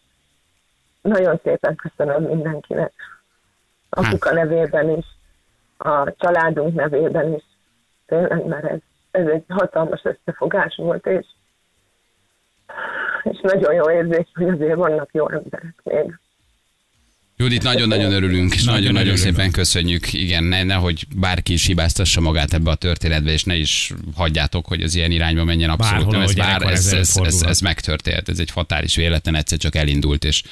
Nagyon 1.01 1.41
szépen 1.43 1.77
köszönöm 1.77 2.23
mindenkinek. 2.23 2.93
Apuka 3.89 4.33
nevében 4.33 4.91
is, 4.91 5.07
a 5.77 6.15
családunk 6.17 6.75
nevében 6.75 7.33
is. 7.33 7.45
Tényleg, 8.07 8.45
mert 8.45 8.65
ez, 8.65 8.79
ez 9.11 9.27
egy 9.27 9.45
hatalmas 9.49 10.05
összefogás 10.05 10.77
volt, 10.77 11.07
és, 11.07 11.27
és 13.23 13.41
nagyon 13.41 13.75
jó 13.75 13.91
érzés, 13.91 14.31
hogy 14.35 14.49
azért 14.49 14.77
vannak 14.77 15.09
jó 15.13 15.29
emberek 15.29 15.75
még. 15.83 16.19
Judit, 17.39 17.63
nagyon-nagyon 17.63 18.13
örülünk, 18.13 18.55
és 18.55 18.65
Nagyon 18.65 18.81
nagyon-nagyon 18.81 19.17
szépen 19.17 19.51
köszönjük. 19.51 20.13
Igen, 20.13 20.45
ne, 20.45 20.63
nehogy 20.63 21.07
bárki 21.17 21.53
is 21.53 21.67
hibáztassa 21.67 22.21
magát 22.21 22.55
ebbe 22.55 22.71
a 22.71 22.75
történetbe, 22.75 23.33
és 23.33 23.45
ne 23.45 23.57
is 23.57 23.93
hagyjátok, 24.15 24.67
hogy 24.67 24.83
az 24.83 24.95
ilyen 24.95 25.11
irányba 25.11 25.45
menjen 25.45 25.71
abszolút. 25.71 26.05
Bárhol, 26.05 26.13
nem, 26.13 26.23
ez, 26.23 26.35
bár, 26.35 26.63
ez, 26.63 26.87
ez 26.87 27.17
ez, 27.17 27.17
ez, 27.25 27.43
ez, 27.43 27.61
megtörtént, 27.61 28.29
ez 28.29 28.39
egy 28.39 28.51
fatális 28.51 28.97
véletlen, 28.97 29.35
egyszer 29.35 29.59
csak 29.59 29.75
elindult, 29.75 30.25
és 30.25 30.43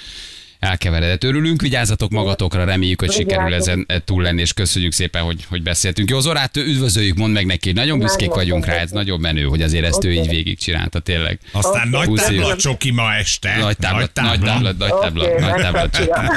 elkeveredett. 0.64 1.24
Örülünk, 1.24 1.61
vigyázzatok 1.61 2.11
magatokra, 2.11 2.64
reméljük, 2.64 3.00
hogy 3.00 3.11
sikerül 3.11 3.55
ezen 3.55 3.87
túl 4.05 4.22
lenni, 4.22 4.40
és 4.40 4.53
köszönjük 4.53 4.92
szépen, 4.92 5.22
hogy, 5.22 5.44
hogy 5.48 5.62
beszéltünk. 5.62 6.11
Jó, 6.11 6.20
Zorát 6.20 6.57
üdvözöljük, 6.57 7.16
mondd 7.16 7.33
meg 7.33 7.46
neki, 7.46 7.72
nagyon 7.72 7.98
büszkék 7.98 8.35
vagyunk 8.35 8.66
rá, 8.66 8.74
ez 8.74 8.90
nagyon 8.90 9.20
menő, 9.20 9.42
hogy 9.42 9.62
azért 9.62 9.85
ezt 9.85 10.05
ő 10.05 10.12
így 10.12 10.29
végigcsinálta, 10.29 10.98
tényleg. 10.98 11.38
Aztán 11.53 11.88
nagy 11.88 12.12
tábla 12.12 12.57
csoki 12.57 12.90
ma 12.90 13.14
este. 13.14 13.57
Nagy 13.59 13.77
táblat, 13.77 14.11
nagy 14.14 14.40
táblat, 14.40 14.79
nagy 14.79 14.88
táblat, 15.00 15.27
Oké, 15.27 15.40
nagy 15.40 15.72
megkapja. 15.72 16.33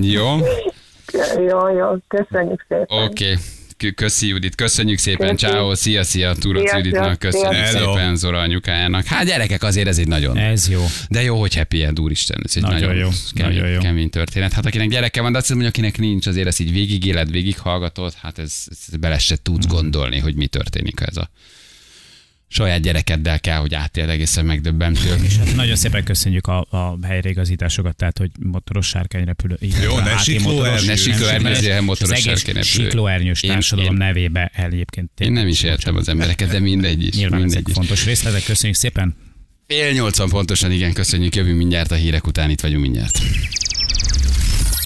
Jó? 0.16 0.36
Jó, 1.48 1.68
jó, 1.76 1.96
köszönjük 2.08 2.64
szépen. 2.68 3.04
Oké. 3.04 3.38
Köszi 3.90 4.26
Judit, 4.26 4.54
köszönjük 4.54 4.98
szépen, 4.98 5.36
ciao, 5.36 5.74
szia, 5.74 6.02
szia, 6.02 6.34
Szia, 6.66 6.76
Juditnak, 6.76 7.18
köszönjük 7.18 7.66
szia. 7.66 7.78
szépen 7.78 8.16
Zora 8.16 8.38
anyukájának. 8.38 9.04
Hát 9.04 9.24
gyerekek, 9.26 9.62
azért 9.62 9.88
ez 9.88 9.98
egy 9.98 10.08
nagyon, 10.08 10.38
Ez 10.38 10.68
jó. 10.68 10.84
de 11.08 11.22
jó, 11.22 11.40
hogy 11.40 11.54
happy 11.54 11.82
end, 11.82 12.00
úristen, 12.00 12.40
ez 12.44 12.52
egy 12.56 12.62
nagyon, 12.62 12.80
Nagyon 12.80 12.96
jó, 12.96 13.08
kemény, 13.34 13.56
nagyon 13.56 13.70
jó. 13.72 13.80
kemény 13.80 14.10
történet. 14.10 14.52
Hát 14.52 14.66
akinek 14.66 14.88
gyereke 14.88 15.20
van, 15.20 15.32
de 15.32 15.38
azt 15.38 15.52
hogy 15.52 15.66
akinek 15.66 15.98
nincs, 15.98 16.26
azért 16.26 16.46
ezt 16.46 16.60
így 16.60 16.72
végigéled, 16.72 17.30
végighallgatod, 17.30 18.12
hát 18.20 18.38
ez, 18.38 18.54
ez 18.66 18.96
bele 19.00 19.18
se 19.18 19.36
tudsz 19.42 19.64
Mhm. 19.66 19.74
gondolni, 19.74 20.18
hogy 20.18 20.34
mi 20.34 20.46
történik 20.46 21.00
ez 21.00 21.16
a 21.16 21.30
saját 22.54 22.80
gyerekeddel 22.80 23.40
kell, 23.40 23.58
hogy 23.58 23.74
átéld 23.74 24.08
egészen 24.08 24.44
megdöbbentő. 24.44 25.14
És 25.24 25.36
hát 25.36 25.54
nagyon 25.54 25.76
szépen 25.76 26.04
köszönjük 26.04 26.46
a, 26.46 26.66
a 26.70 26.98
helyreigazításokat, 27.06 27.96
tehát 27.96 28.18
hogy 28.18 28.30
motoros 28.40 28.86
sárkányrepülő. 28.86 29.56
illetve 29.60 29.82
Jó, 29.84 29.98
ne 29.98 30.16
siklóernyős. 30.18 30.84
Ne 30.84 30.96
siklóernyős, 30.96 31.80
motoros 31.80 32.00
Az 32.00 32.10
egész 32.10 32.24
sárkányrepülő. 32.24 32.62
siklóernyős 32.62 33.40
társadalom 33.40 33.92
én- 33.92 33.98
nevébe 33.98 34.50
egyébként. 34.54 35.10
Én 35.18 35.32
nem 35.32 35.46
is 35.48 35.62
értem 35.62 35.96
az 35.96 36.08
embereket, 36.08 36.50
de 36.50 36.58
mindegy 36.58 37.06
is. 37.06 37.14
Nyilván 37.14 37.38
mindegy 37.40 37.56
ezek 37.56 37.68
is. 37.68 37.74
fontos 37.74 38.04
részletek. 38.04 38.44
Köszönjük 38.44 38.78
szépen. 38.78 39.16
Fél 39.66 39.92
nyolcan 39.92 40.28
pontosan, 40.28 40.72
igen, 40.72 40.92
köszönjük, 40.92 41.34
jövünk 41.36 41.56
mindjárt 41.56 41.90
a 41.90 41.94
hírek 41.94 42.26
után, 42.26 42.50
itt 42.50 42.60
vagyunk 42.60 42.82
mindjárt. 42.82 43.18